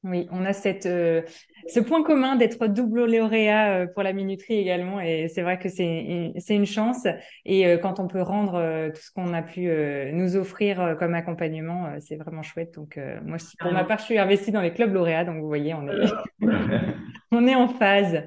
Oui, 0.08 0.28
on 0.32 0.46
a 0.46 0.54
cette, 0.54 0.86
euh, 0.86 1.24
ce 1.68 1.80
point 1.80 2.04
commun 2.04 2.36
d'être 2.36 2.68
double 2.68 3.06
lauréat 3.06 3.74
euh, 3.74 3.88
pour 3.88 4.04
la 4.04 4.14
minuterie 4.14 4.54
également, 4.54 5.02
et 5.02 5.28
c'est 5.30 5.42
vrai 5.42 5.58
que 5.58 5.68
c'est 5.68 6.36
une 6.50 6.66
chance. 6.68 7.08
Et 7.44 7.66
quand 7.82 8.00
on 8.00 8.08
peut 8.08 8.22
rendre 8.22 8.92
tout 8.94 9.02
ce 9.02 9.12
qu'on 9.12 9.34
a 9.34 9.42
pu 9.42 9.68
nous 10.14 10.36
offrir 10.36 10.96
comme 11.00 11.16
accompagnement, 11.16 11.90
c'est 12.00 12.18
vraiment 12.18 12.44
chouette. 12.44 12.76
Donc 12.76 13.00
moi, 13.24 13.38
pour 13.60 13.72
ma 13.72 13.84
part, 13.84 13.98
je 13.98 14.04
suis 14.04 14.20
investie 14.20 14.52
dans 14.52 14.62
les 14.62 14.74
clubs 14.74 14.94
lauréats, 14.94 15.26
donc 15.26 15.42
vous 15.42 15.48
voyez, 15.48 15.74
on 15.74 15.88
est, 15.88 16.06
on 17.32 17.48
est 17.48 17.56
en 17.56 17.68
phase. 17.68 18.24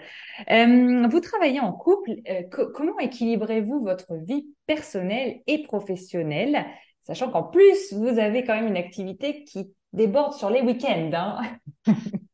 vous 0.49 1.21
travaillez 1.21 1.61
en 1.61 1.73
couple. 1.73 2.11
comment 2.51 2.99
équilibrez-vous 2.99 3.85
votre 3.85 4.15
vie 4.17 4.49
personnelle 4.67 5.43
et 5.47 5.63
professionnelle, 5.63 6.65
sachant 7.03 7.31
qu'en 7.31 7.45
plus 7.45 7.93
vous 7.93 8.19
avez 8.19 8.43
quand 8.43 8.57
même 8.57 8.67
une 8.67 8.77
activité 8.77 9.45
qui 9.45 9.73
déborde 9.93 10.35
sur 10.35 10.51
les 10.51 10.61
week-ends. 10.61 11.11
Hein? 11.13 11.39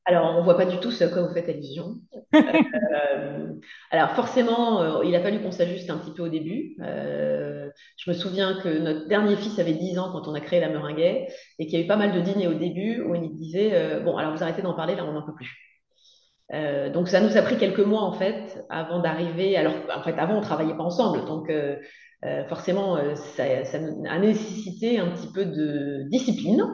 Alors, 0.07 0.35
on 0.35 0.41
ne 0.41 0.45
voit 0.45 0.57
pas 0.57 0.67
du 0.67 0.79
tout 0.79 0.91
ce 0.91 1.05
à 1.05 1.09
quoi 1.09 1.23
vous 1.23 1.33
faites 1.33 1.49
allusion. 1.49 1.97
Euh, 2.95 3.53
alors, 3.91 4.11
forcément, 4.11 4.81
euh, 4.83 5.05
il 5.05 5.15
a 5.15 5.21
fallu 5.21 5.41
qu'on 5.41 5.51
s'ajuste 5.51 5.89
un 5.91 5.99
petit 5.99 6.13
peu 6.13 6.23
au 6.23 6.29
début. 6.29 6.77
Euh, 6.81 7.69
je 7.97 8.11
me 8.11 8.15
souviens 8.15 8.61
que 8.61 8.69
notre 8.69 9.09
dernier 9.09 9.37
fils 9.37 9.59
avait 9.59 9.73
10 9.73 9.99
ans 9.99 10.11
quand 10.13 10.29
on 10.29 10.35
a 10.35 10.41
créé 10.41 10.61
la 10.61 10.69
Meringuet 10.69 11.29
et 11.59 11.67
qu'il 11.67 11.79
y 11.79 11.83
a 11.83 11.85
eu 11.85 11.89
pas 11.89 11.97
mal 11.97 12.13
de 12.13 12.21
dîners 12.21 12.49
au 12.49 12.55
début 12.55 13.03
où 13.03 13.15
il 13.15 13.35
disait 13.37 14.01
Bon, 14.05 14.17
alors 14.17 14.35
vous 14.35 14.43
arrêtez 14.43 14.63
d'en 14.63 14.75
parler, 14.75 14.95
là, 14.97 15.05
on 15.05 15.13
n'en 15.13 15.23
peut 15.23 15.35
plus. 15.35 15.57
donc, 16.93 17.09
ça 17.09 17.21
nous 17.21 17.37
a 17.37 17.43
pris 17.43 17.57
quelques 17.57 17.81
mois, 17.81 18.03
en 18.03 18.13
fait, 18.13 18.65
avant 18.69 19.01
d'arriver. 19.01 19.57
Alors, 19.57 19.75
en 19.95 20.03
fait, 20.03 20.19
avant, 20.19 20.35
on 20.35 20.41
ne 20.41 20.45
travaillait 20.45 20.77
pas 20.77 20.85
ensemble. 20.85 21.25
Donc, 21.27 21.53
forcément, 22.49 22.99
ça, 23.15 23.65
ça 23.65 23.79
a 24.09 24.19
nécessité 24.19 24.99
un 24.99 25.09
petit 25.11 25.33
peu 25.33 25.45
de 25.45 26.09
discipline 26.11 26.65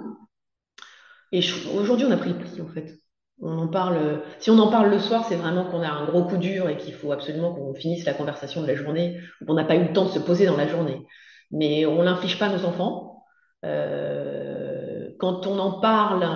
et 1.33 1.41
aujourd'hui, 1.75 2.07
on 2.07 2.11
a 2.11 2.17
pris 2.17 2.31
le 2.31 2.39
pli, 2.39 2.61
en 2.61 2.69
fait. 2.69 3.00
On 3.42 3.59
en 3.59 3.68
parle, 3.68 4.23
si 4.38 4.50
on 4.50 4.59
en 4.59 4.70
parle 4.70 4.90
le 4.90 4.99
soir, 4.99 5.25
c'est 5.26 5.37
vraiment 5.37 5.64
qu'on 5.64 5.82
a 5.82 5.88
un 5.88 6.04
gros 6.04 6.25
coup 6.25 6.37
dur 6.37 6.68
et 6.68 6.76
qu'il 6.76 6.92
faut 6.92 7.12
absolument 7.12 7.54
qu'on 7.54 7.75
finisse 7.75 8.04
la 8.04 8.12
conversation 8.12 8.61
de 8.61 8.66
la 8.66 8.75
journée, 8.75 9.18
ou 9.40 9.47
qu'on 9.47 9.54
n'a 9.54 9.64
pas 9.64 9.76
eu 9.76 9.85
le 9.85 9.92
temps 9.92 10.04
de 10.04 10.11
se 10.11 10.18
poser 10.18 10.47
dans 10.47 10.56
la 10.56 10.68
journée. 10.68 11.06
Mais 11.50 11.87
on 11.87 12.02
l'inflige 12.02 12.38
pas 12.38 12.49
nos 12.49 12.64
enfants. 12.64 13.25
Euh, 13.64 15.11
quand 15.18 15.47
on 15.47 15.59
en 15.59 15.80
parle, 15.80 16.26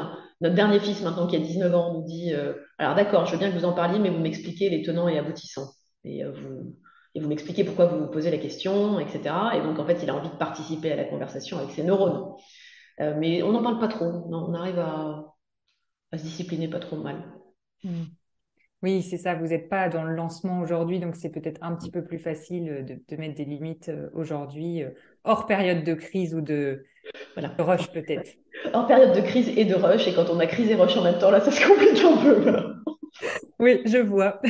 notre 0.40 0.54
dernier 0.54 0.80
fils, 0.80 1.02
maintenant 1.02 1.26
qui 1.26 1.36
a 1.36 1.40
19 1.40 1.74
ans, 1.74 1.94
nous 1.94 2.04
dit 2.04 2.32
euh, 2.32 2.54
Alors 2.78 2.94
d'accord, 2.94 3.26
je 3.26 3.32
veux 3.32 3.38
bien 3.38 3.50
que 3.50 3.58
vous 3.58 3.64
en 3.64 3.72
parliez, 3.72 3.98
mais 3.98 4.10
vous 4.10 4.20
m'expliquez 4.20 4.70
les 4.70 4.82
tenants 4.82 5.08
et 5.08 5.18
aboutissants. 5.18 5.68
Et, 6.04 6.24
euh, 6.24 6.32
vous, 6.32 6.74
vous 7.16 7.28
m'expliquez 7.28 7.64
pourquoi 7.64 7.86
vous 7.86 7.98
vous 7.98 8.10
posez 8.10 8.30
la 8.30 8.38
question, 8.38 8.98
etc. 8.98 9.20
Et 9.54 9.60
donc, 9.60 9.78
en 9.78 9.86
fait, 9.86 10.02
il 10.02 10.10
a 10.10 10.14
envie 10.14 10.30
de 10.30 10.36
participer 10.36 10.92
à 10.92 10.96
la 10.96 11.04
conversation 11.04 11.58
avec 11.58 11.70
ses 11.70 11.84
neurones. 11.84 12.34
Euh, 13.00 13.14
mais 13.16 13.42
on 13.42 13.52
n'en 13.52 13.62
parle 13.62 13.78
pas 13.78 13.88
trop. 13.88 14.06
on 14.06 14.54
arrive 14.54 14.78
à, 14.78 15.23
se 16.18 16.24
discipliner 16.24 16.68
pas 16.68 16.80
trop 16.80 16.96
mal. 16.96 17.22
Hmm. 17.82 18.04
Oui, 18.82 19.02
c'est 19.02 19.16
ça. 19.16 19.34
Vous 19.34 19.46
n'êtes 19.46 19.70
pas 19.70 19.88
dans 19.88 20.02
le 20.04 20.14
lancement 20.14 20.60
aujourd'hui, 20.60 21.00
donc 21.00 21.16
c'est 21.16 21.30
peut-être 21.30 21.58
un 21.62 21.74
petit 21.74 21.90
peu 21.90 22.04
plus 22.04 22.18
facile 22.18 22.84
de, 22.84 23.16
mettre 23.16 23.34
des 23.34 23.46
limites 23.46 23.88
euh, 23.88 24.10
aujourd'hui, 24.12 24.82
euh, 24.82 24.90
hors 25.24 25.46
période 25.46 25.84
de 25.84 25.94
crise 25.94 26.34
ou 26.34 26.42
de, 26.42 26.84
voilà. 27.32 27.54
rush 27.58 27.90
peut-être. 27.92 28.30
Hors 28.72 28.86
période 28.86 29.14
de 29.14 29.20
crise 29.20 29.48
et 29.48 29.64
de 29.64 29.74
rush, 29.74 30.06
et 30.06 30.14
quand 30.14 30.30
on 30.30 30.38
a 30.38 30.46
crise 30.46 30.70
et 30.70 30.74
rush 30.74 30.96
en 30.96 31.02
même 31.02 31.18
temps, 31.18 31.30
là, 31.30 31.40
ça 31.40 31.50
se 31.50 31.66
complique 31.66 32.02
un 32.02 32.16
peu. 32.16 32.74
oui, 33.58 33.82
je 33.84 33.98
vois. 33.98 34.40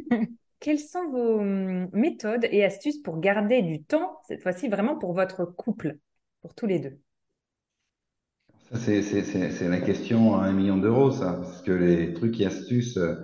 Quelles 0.60 0.78
sont 0.78 1.08
vos 1.10 1.40
hum, 1.40 1.88
méthodes 1.92 2.46
et 2.50 2.64
astuces 2.64 2.98
pour 2.98 3.20
garder 3.20 3.62
du 3.62 3.82
temps, 3.82 4.18
cette 4.26 4.42
fois-ci 4.42 4.68
vraiment 4.68 4.96
pour 4.96 5.12
votre 5.12 5.44
couple, 5.44 5.98
pour 6.42 6.54
tous 6.54 6.66
les 6.66 6.78
deux? 6.78 6.98
C'est 8.76 9.68
la 9.68 9.80
question 9.80 10.36
à 10.36 10.44
un 10.44 10.52
million 10.52 10.76
d'euros, 10.76 11.10
ça, 11.12 11.34
parce 11.34 11.62
que 11.62 11.72
les 11.72 12.12
trucs 12.12 12.40
et 12.40 12.46
astuces, 12.46 12.96
euh, 12.96 13.14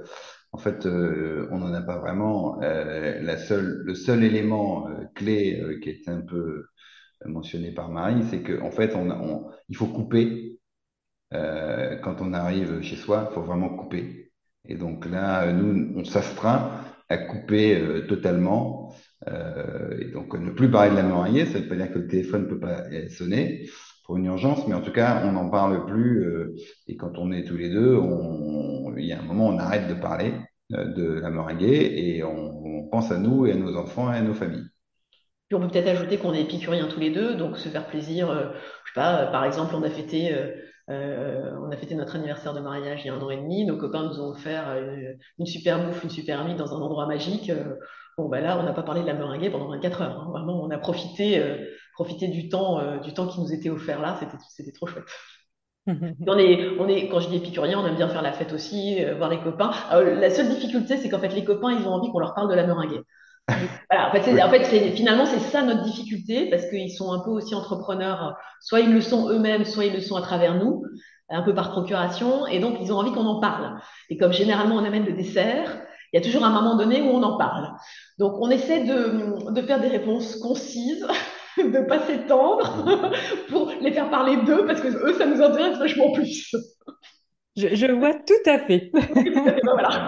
en 0.53 0.59
fait, 0.59 0.87
euh, 0.87 1.49
on 1.51 1.59
n'en 1.59 1.73
a 1.75 1.83
pas 1.83 1.99
vraiment. 1.99 2.61
Euh, 2.63 3.21
la 3.21 3.37
seule, 3.37 3.83
le 3.85 3.95
seul 3.95 4.25
élément 4.25 4.89
clé 5.15 5.79
qui 5.83 5.91
est 5.91 6.09
un 6.09 6.21
peu 6.21 6.67
mentionné 7.27 7.73
par 7.73 7.91
Marie, 7.91 8.23
c'est 8.31 8.43
qu'en 8.43 8.67
en 8.67 8.71
fait, 8.71 8.95
on, 8.95 9.11
on, 9.11 9.51
il 9.69 9.77
faut 9.77 9.87
couper. 9.87 10.61
quand 11.33 12.17
on 12.21 12.33
arrive 12.33 12.83
chez 12.83 12.97
soi, 12.97 13.29
il 13.31 13.35
faut 13.35 13.43
vraiment 13.43 13.71
couper. 13.71 14.33
Et 14.69 14.77
donc 14.77 15.07
là, 15.07 15.53
nous, 15.53 15.93
on 15.97 16.05
s'astreint 16.05 16.85
à 17.09 17.19
couper 17.19 18.05
totalement. 18.09 18.95
et 19.27 20.07
donc, 20.13 20.35
ne 20.35 20.51
plus 20.51 20.71
parler 20.71 20.91
de 20.91 20.97
la 20.97 21.03
meringue, 21.05 21.47
ça 21.47 21.61
veut 21.61 21.69
pas 21.69 21.77
dire 21.77 21.93
que 21.93 21.99
le 21.99 22.09
téléphone 22.09 22.43
ne 22.45 22.49
peut 22.49 22.61
pas 22.61 22.85
sonner 23.09 23.69
une 24.17 24.27
urgence, 24.27 24.67
mais 24.67 24.75
en 24.75 24.83
tout 24.83 24.93
cas, 24.93 25.23
on 25.25 25.33
n'en 25.33 25.49
parle 25.51 25.87
plus. 25.87 26.25
Euh, 26.25 26.55
et 26.87 26.97
quand 26.97 27.19
on 27.19 27.33
est 27.33 27.45
tous 27.45 27.57
les 27.57 27.71
deux, 27.71 27.99
il 28.97 29.05
y 29.05 29.13
a 29.13 29.19
un 29.19 29.23
moment, 29.23 29.49
on 29.49 29.59
arrête 29.59 29.89
de 29.89 29.95
parler 29.95 30.35
euh, 30.73 30.85
de 30.93 31.21
la 31.21 31.31
meringue 31.31 31.63
et 31.63 32.23
on, 32.25 32.89
pense 32.91 33.13
à 33.13 33.19
nous 33.19 33.47
et 33.47 33.53
à 33.53 33.55
nos 33.55 33.77
enfants 33.77 34.13
et 34.13 34.17
à 34.17 34.21
nos 34.21 34.35
familles. 34.35 34.67
Puis 35.49 35.57
on 35.57 35.61
peut 35.61 35.69
peut-être 35.69 35.87
ajouter 35.87 36.17
qu'on 36.17 36.35
est 36.35 36.43
épicuriens 36.43 36.89
tous 36.89 36.99
les 36.99 37.11
deux, 37.11 37.37
donc 37.37 37.57
se 37.57 37.69
faire 37.69 37.87
plaisir. 37.87 38.29
Euh, 38.29 38.47
je 38.85 38.93
sais 38.93 38.95
pas, 38.97 39.27
par 39.27 39.45
exemple, 39.45 39.77
on 39.77 39.83
a 39.85 39.91
fêté. 39.91 40.35
on 40.89 41.71
a 41.71 41.77
fêté 41.77 41.95
notre 41.95 42.17
anniversaire 42.17 42.53
de 42.53 42.59
mariage 42.59 43.03
il 43.05 43.07
y 43.07 43.11
a 43.11 43.15
un 43.15 43.21
an 43.21 43.31
et 43.31 43.37
demi. 43.37 43.65
Nos 43.65 43.77
copains 43.77 44.09
nous 44.09 44.21
ont 44.21 44.31
offert 44.31 44.77
une, 45.39 45.47
super 45.47 45.87
bouffe, 45.87 46.03
une 46.03 46.11
super 46.11 46.45
nuit 46.45 46.57
dans 46.57 46.75
un 46.75 46.81
endroit 46.81 47.07
magique. 47.07 47.53
Bon, 48.19 48.29
ben 48.29 48.41
là, 48.41 48.59
on 48.59 48.65
n'a 48.65 48.73
pas 48.73 48.83
parlé 48.83 49.03
de 49.03 49.07
la 49.07 49.15
meringue 49.15 49.53
pendant 49.53 49.69
24 49.69 50.03
heures. 50.03 50.21
Hein. 50.21 50.31
Vraiment, 50.33 50.61
on 50.65 50.71
a 50.71 50.79
profité, 50.79 51.41
profiter 52.01 52.29
du 52.29 52.49
temps, 52.49 52.81
euh, 52.81 52.97
du 52.99 53.13
temps 53.13 53.27
qui 53.27 53.41
nous 53.41 53.53
était 53.53 53.69
offert 53.69 54.01
là. 54.01 54.19
C'était, 54.49 54.73
trop 54.73 54.87
chouette. 54.87 55.05
on 55.87 56.39
est, 56.39 56.69
on 56.79 56.89
est, 56.89 57.09
quand 57.09 57.21
je 57.21 57.29
dis 57.29 57.37
épicurien, 57.37 57.79
on 57.79 57.87
aime 57.87 57.97
bien 57.97 58.09
faire 58.09 58.23
la 58.23 58.33
fête 58.33 58.55
aussi, 58.55 59.05
euh, 59.05 59.17
voir 59.17 59.29
les 59.29 59.39
copains. 59.39 59.71
la 59.93 60.31
seule 60.31 60.49
difficulté, 60.49 60.97
c'est 60.97 61.11
qu'en 61.11 61.19
fait, 61.19 61.35
les 61.35 61.45
copains, 61.45 61.73
ils 61.73 61.87
ont 61.87 61.93
envie 61.93 62.11
qu'on 62.11 62.19
leur 62.19 62.35
parle 62.35 62.49
de 62.49 62.55
la 62.55 62.67
meringue. 62.67 63.03
Voilà, 63.91 64.09
en 64.09 64.13
fait, 64.13 64.43
en 64.43 64.49
fait 64.49 64.93
finalement, 64.93 65.27
c'est 65.27 65.41
ça 65.41 65.63
notre 65.63 65.83
difficulté, 65.83 66.49
parce 66.49 66.67
qu'ils 66.71 66.93
sont 66.93 67.13
un 67.13 67.19
peu 67.19 67.31
aussi 67.31 67.55
entrepreneurs. 67.55 68.37
Soit 68.61 68.81
ils 68.81 68.93
le 68.93 69.01
sont 69.01 69.29
eux-mêmes, 69.29 69.65
soit 69.65 69.85
ils 69.87 69.93
le 69.93 70.01
sont 70.01 70.17
à 70.17 70.23
travers 70.23 70.55
nous, 70.55 70.85
un 71.29 71.43
peu 71.43 71.53
par 71.53 71.73
procuration, 71.73 72.47
et 72.47 72.61
donc 72.61 72.79
ils 72.81 72.93
ont 72.93 72.99
envie 72.99 73.13
qu'on 73.13 73.27
en 73.27 73.41
parle. 73.41 73.81
Et 74.09 74.17
comme 74.17 74.33
généralement 74.33 74.77
on 74.77 74.85
amène 74.85 75.05
le 75.05 75.13
dessert, 75.13 75.83
il 76.13 76.17
y 76.17 76.23
a 76.23 76.25
toujours 76.25 76.45
un 76.45 76.51
moment 76.51 76.77
donné 76.77 77.03
où 77.03 77.09
on 77.09 77.23
en 77.23 77.37
parle. 77.37 77.73
Donc 78.19 78.35
on 78.41 78.49
essaie 78.51 78.85
de, 78.85 79.53
de 79.53 79.63
faire 79.63 79.81
des 79.81 79.89
réponses 79.89 80.37
concises, 80.37 81.05
de 81.59 81.87
pas 81.87 82.07
s'étendre 82.07 83.13
pour 83.49 83.73
les 83.81 83.93
faire 83.93 84.11
parler 84.11 84.37
d'eux, 84.45 84.67
parce 84.67 84.81
que 84.81 84.89
eux, 84.89 85.15
ça 85.15 85.27
nous 85.27 85.43
intéresse 85.43 85.79
vachement 85.79 86.13
plus. 86.13 86.55
Je, 87.57 87.75
je 87.75 87.87
vois 87.87 88.15
tout 88.15 88.49
à 88.49 88.61
fait. 88.61 88.93
voilà. 89.65 90.07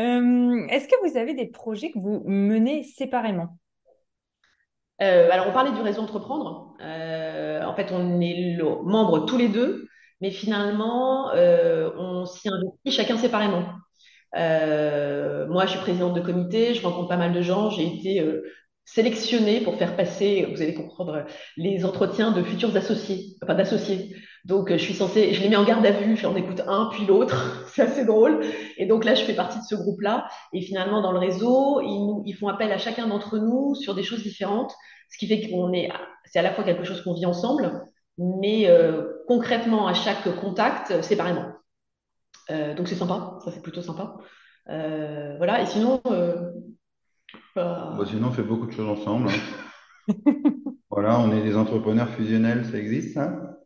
Euh, 0.00 0.66
est-ce 0.68 0.88
que 0.88 1.08
vous 1.08 1.16
avez 1.16 1.34
des 1.34 1.46
projets 1.46 1.90
que 1.90 1.98
vous 1.98 2.22
menez 2.26 2.82
séparément? 2.82 3.58
Euh, 5.02 5.28
alors, 5.30 5.48
on 5.48 5.52
parlait 5.52 5.72
du 5.72 5.80
réseau 5.80 6.02
Entreprendre. 6.02 6.74
Euh, 6.80 7.62
en 7.64 7.74
fait, 7.74 7.92
on 7.92 8.20
est 8.20 8.58
membres 8.84 9.26
tous 9.26 9.36
les 9.36 9.48
deux, 9.48 9.86
mais 10.20 10.30
finalement, 10.30 11.30
on 11.32 12.26
s'y 12.26 12.48
investit 12.48 12.90
chacun 12.90 13.18
séparément. 13.18 13.64
moi, 14.32 15.66
je 15.66 15.70
suis 15.70 15.80
présidente 15.80 16.14
de 16.14 16.20
comité, 16.20 16.74
je 16.74 16.86
rencontre 16.86 17.08
pas 17.08 17.16
mal 17.16 17.32
de 17.32 17.42
gens. 17.42 17.70
J'ai 17.70 17.86
été 17.86 18.24
sélectionnée 18.84 19.60
pour 19.60 19.76
faire 19.76 19.96
passer, 19.96 20.46
vous 20.50 20.60
allez 20.60 20.74
comprendre, 20.74 21.24
les 21.56 21.84
entretiens 21.84 22.32
de 22.32 22.42
futurs 22.42 22.76
associés, 22.76 23.36
enfin 23.42 23.54
d'associés. 23.54 24.14
Donc, 24.44 24.70
je 24.70 24.76
suis 24.76 24.92
censée, 24.92 25.32
je 25.32 25.40
les 25.40 25.48
mets 25.48 25.56
en 25.56 25.64
garde 25.64 25.86
à 25.86 25.90
vue, 25.90 26.16
j'en 26.16 26.36
écoute 26.36 26.60
un, 26.66 26.90
puis 26.92 27.06
l'autre. 27.06 27.66
C'est 27.72 27.82
assez 27.82 28.04
drôle. 28.04 28.44
Et 28.76 28.86
donc 28.86 29.04
là, 29.04 29.14
je 29.14 29.24
fais 29.24 29.32
partie 29.32 29.58
de 29.58 29.64
ce 29.64 29.74
groupe-là. 29.74 30.28
Et 30.52 30.60
finalement, 30.60 31.00
dans 31.00 31.12
le 31.12 31.18
réseau, 31.18 31.80
ils, 31.80 32.06
nous, 32.06 32.22
ils 32.26 32.34
font 32.34 32.48
appel 32.48 32.70
à 32.70 32.78
chacun 32.78 33.06
d'entre 33.06 33.38
nous 33.38 33.74
sur 33.74 33.94
des 33.94 34.02
choses 34.02 34.22
différentes. 34.22 34.74
Ce 35.10 35.16
qui 35.16 35.26
fait 35.26 35.48
qu'on 35.48 35.72
est, 35.72 35.90
c'est 36.26 36.38
à 36.38 36.42
la 36.42 36.52
fois 36.52 36.64
quelque 36.64 36.84
chose 36.84 37.02
qu'on 37.02 37.14
vit 37.14 37.24
ensemble, 37.24 37.84
mais 38.18 38.68
euh, 38.68 39.24
concrètement, 39.26 39.86
à 39.86 39.94
chaque 39.94 40.28
contact, 40.40 41.00
séparément. 41.02 41.46
Euh, 42.50 42.74
donc, 42.74 42.88
c'est 42.88 42.96
sympa. 42.96 43.38
Ça, 43.44 43.50
c'est 43.50 43.62
plutôt 43.62 43.80
sympa. 43.80 44.18
Euh, 44.68 45.36
voilà. 45.38 45.62
Et 45.62 45.66
sinon, 45.66 46.02
euh, 47.56 47.96
bah, 47.96 48.04
sinon, 48.06 48.28
on 48.28 48.32
fait 48.32 48.42
beaucoup 48.42 48.66
de 48.66 48.72
choses 48.72 48.88
ensemble. 48.88 49.28
Hein. 49.28 50.14
voilà, 50.90 51.20
on 51.20 51.32
est 51.32 51.42
des 51.42 51.56
entrepreneurs 51.56 52.08
fusionnels, 52.10 52.64
ça 52.64 52.78
existe, 52.78 53.14
ça? 53.14 53.58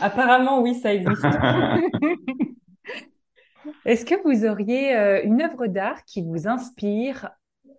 Apparemment, 0.00 0.62
oui, 0.62 0.74
ça 0.74 0.94
existe. 0.94 1.24
Est-ce 3.84 4.04
que 4.04 4.14
vous 4.24 4.46
auriez 4.46 4.96
euh, 4.96 5.22
une 5.24 5.42
œuvre 5.42 5.66
d'art 5.66 6.04
qui 6.04 6.22
vous 6.22 6.48
inspire 6.48 7.30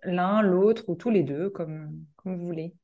l'un, 0.04 0.42
l'autre 0.42 0.84
ou 0.88 0.94
tous 0.94 1.10
les 1.10 1.22
deux, 1.22 1.50
comme, 1.50 1.90
comme 2.16 2.36
vous 2.36 2.46
voulez? 2.46 2.74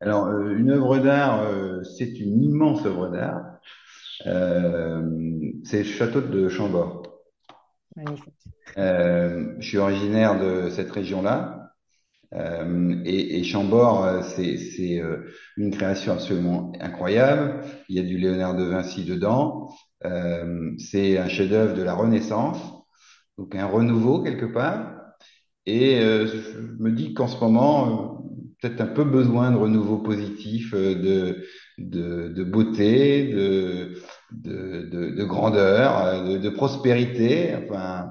Alors, 0.00 0.26
euh, 0.26 0.56
une 0.56 0.70
œuvre 0.70 0.98
d'art, 0.98 1.42
euh, 1.42 1.82
c'est 1.82 2.18
une 2.18 2.42
immense 2.42 2.84
œuvre 2.84 3.08
d'art. 3.08 3.60
c'est 5.64 5.78
le 5.78 5.84
château 5.84 6.20
de 6.20 6.48
Chambord. 6.48 7.05
Magnifique. 7.96 8.34
je 8.76 9.56
suis 9.66 9.78
originaire 9.78 10.38
de 10.38 10.70
cette 10.70 10.90
région-là. 10.90 11.66
Euh, 12.34 13.00
et, 13.04 13.42
Chambord, 13.44 14.04
euh, 14.04 14.22
c'est 14.22 15.00
euh, 15.00 15.32
une 15.56 15.70
création 15.70 16.12
absolument 16.12 16.72
incroyable. 16.80 17.64
Il 17.88 17.96
y 17.96 18.00
a 18.00 18.02
du 18.02 18.18
Léonard 18.18 18.56
de 18.56 18.64
Vinci 18.64 19.04
dedans. 19.04 19.70
Euh, 20.04 20.72
c'est 20.78 21.18
un 21.18 21.28
chef-d'œuvre 21.28 21.74
de 21.74 21.82
la 21.82 21.94
Renaissance, 21.94 22.58
donc 23.38 23.54
un 23.54 23.66
renouveau 23.66 24.22
quelque 24.22 24.46
part. 24.46 24.92
Et 25.68 25.98
je 25.98 26.76
me 26.78 26.92
dis 26.92 27.12
qu'en 27.12 27.26
ce 27.26 27.40
moment, 27.40 28.24
peut-être 28.62 28.80
un 28.80 28.86
peu 28.86 29.02
besoin 29.02 29.50
de 29.50 29.56
renouveau 29.56 29.98
positif, 29.98 30.72
de, 30.74 31.44
de 31.78 32.44
beauté, 32.44 33.32
de, 33.32 33.94
de, 34.32 34.88
de 34.90 35.24
grandeur, 35.24 36.24
de, 36.24 36.38
de, 36.38 36.48
prospérité. 36.50 37.54
Enfin, 37.54 38.10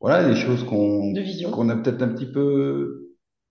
voilà, 0.00 0.28
des 0.28 0.36
choses 0.36 0.64
qu'on 0.64 1.12
qu'on 1.52 1.68
a 1.68 1.76
peut-être 1.76 2.02
un 2.02 2.08
petit 2.08 2.30
peu 2.30 3.06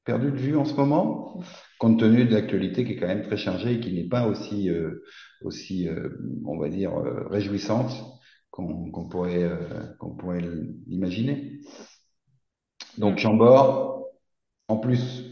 perdu 0.06 0.32
de 0.32 0.38
vue 0.38 0.56
en 0.56 0.66
ce 0.66 0.76
moment, 0.76 1.42
compte 1.80 2.00
tenu 2.00 2.26
de 2.26 2.34
l'actualité 2.34 2.86
qui 2.86 2.94
est 2.94 2.96
quand 2.96 3.08
même 3.08 3.24
très 3.24 3.38
chargée 3.38 3.74
et 3.74 3.80
qui 3.80 3.92
n'est 3.94 4.08
pas 4.08 4.28
aussi, 4.28 4.70
euh, 4.70 5.04
aussi 5.42 5.90
euh, 5.90 6.10
on 6.46 6.58
va 6.58 6.70
dire, 6.70 6.96
euh, 6.96 7.28
réjouissante 7.28 7.92
qu'on 8.52 9.10
pourrait, 9.10 9.52
qu'on 10.00 10.16
pourrait 10.16 10.42
l'imaginer. 10.88 11.60
Donc 12.98 13.18
Chambord, 13.18 14.08
en 14.70 14.78
plus, 14.78 15.26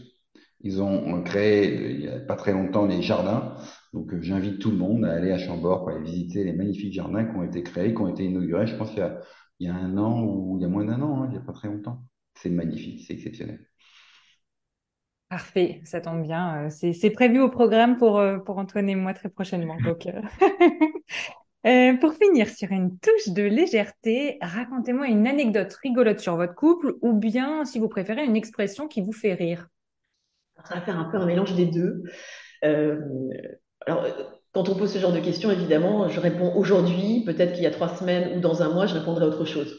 ils 0.60 0.82
ont 0.82 1.22
créé 1.22 1.92
il 1.92 2.00
n'y 2.00 2.08
a 2.08 2.20
pas 2.20 2.36
très 2.36 2.52
longtemps 2.52 2.84
les 2.84 3.00
jardins. 3.00 3.56
Donc 3.94 4.12
j'invite 4.20 4.58
tout 4.58 4.72
le 4.72 4.76
monde 4.76 5.04
à 5.04 5.12
aller 5.12 5.30
à 5.30 5.38
Chambord 5.38 5.84
pour 5.84 5.90
aller 5.90 6.02
visiter 6.02 6.42
les 6.42 6.52
magnifiques 6.52 6.92
jardins 6.92 7.24
qui 7.24 7.36
ont 7.36 7.44
été 7.44 7.62
créés, 7.62 7.94
qui 7.94 8.00
ont 8.00 8.08
été 8.08 8.24
inaugurés, 8.24 8.66
je 8.66 8.74
pense 8.74 8.92
il 8.92 8.98
y 8.98 9.02
a, 9.02 9.20
il 9.60 9.68
y 9.68 9.70
a 9.70 9.74
un 9.74 9.96
an 9.96 10.20
ou 10.24 10.58
il 10.58 10.62
y 10.62 10.64
a 10.64 10.68
moins 10.68 10.84
d'un 10.84 11.00
an, 11.00 11.22
hein, 11.22 11.26
il 11.26 11.30
n'y 11.30 11.38
a 11.38 11.40
pas 11.40 11.52
très 11.52 11.68
longtemps. 11.68 12.02
C'est 12.34 12.50
magnifique, 12.50 13.04
c'est 13.06 13.14
exceptionnel. 13.14 13.64
Parfait, 15.28 15.80
ça 15.84 16.00
tombe 16.00 16.22
bien. 16.22 16.66
Euh, 16.66 16.70
c'est 16.70 17.10
prévu 17.10 17.40
au 17.40 17.48
programme 17.48 17.96
pour, 17.96 18.18
euh, 18.18 18.38
pour 18.38 18.58
Antoine 18.58 18.88
et 18.88 18.96
moi 18.96 19.14
très 19.14 19.28
prochainement. 19.28 19.76
Donc, 19.76 20.06
euh, 21.66 21.96
pour 21.96 22.14
finir 22.14 22.48
sur 22.48 22.72
une 22.72 22.98
touche 22.98 23.28
de 23.28 23.44
légèreté, 23.44 24.38
racontez-moi 24.40 25.06
une 25.06 25.28
anecdote 25.28 25.72
rigolote 25.72 26.18
sur 26.18 26.34
votre 26.34 26.56
couple 26.56 26.96
ou 27.00 27.12
bien, 27.12 27.64
si 27.64 27.78
vous 27.78 27.88
préférez, 27.88 28.24
une 28.24 28.36
expression 28.36 28.88
qui 28.88 29.02
vous 29.02 29.12
fait 29.12 29.34
rire. 29.34 29.68
Ça 30.64 30.74
va 30.74 30.80
faire 30.80 30.98
un 30.98 31.04
peu 31.04 31.16
un 31.16 31.26
mélange 31.26 31.54
des 31.54 31.66
deux. 31.66 32.02
Alors, 33.86 34.06
quand 34.52 34.68
on 34.68 34.74
pose 34.74 34.92
ce 34.92 34.98
genre 34.98 35.12
de 35.12 35.20
questions, 35.20 35.50
évidemment, 35.50 36.08
je 36.08 36.20
réponds 36.20 36.54
aujourd'hui, 36.54 37.22
peut-être 37.24 37.54
qu'il 37.54 37.62
y 37.62 37.66
a 37.66 37.70
trois 37.70 37.88
semaines 37.88 38.36
ou 38.36 38.40
dans 38.40 38.62
un 38.62 38.68
mois, 38.68 38.86
je 38.86 38.94
répondrai 38.94 39.24
autre 39.24 39.44
chose. 39.44 39.74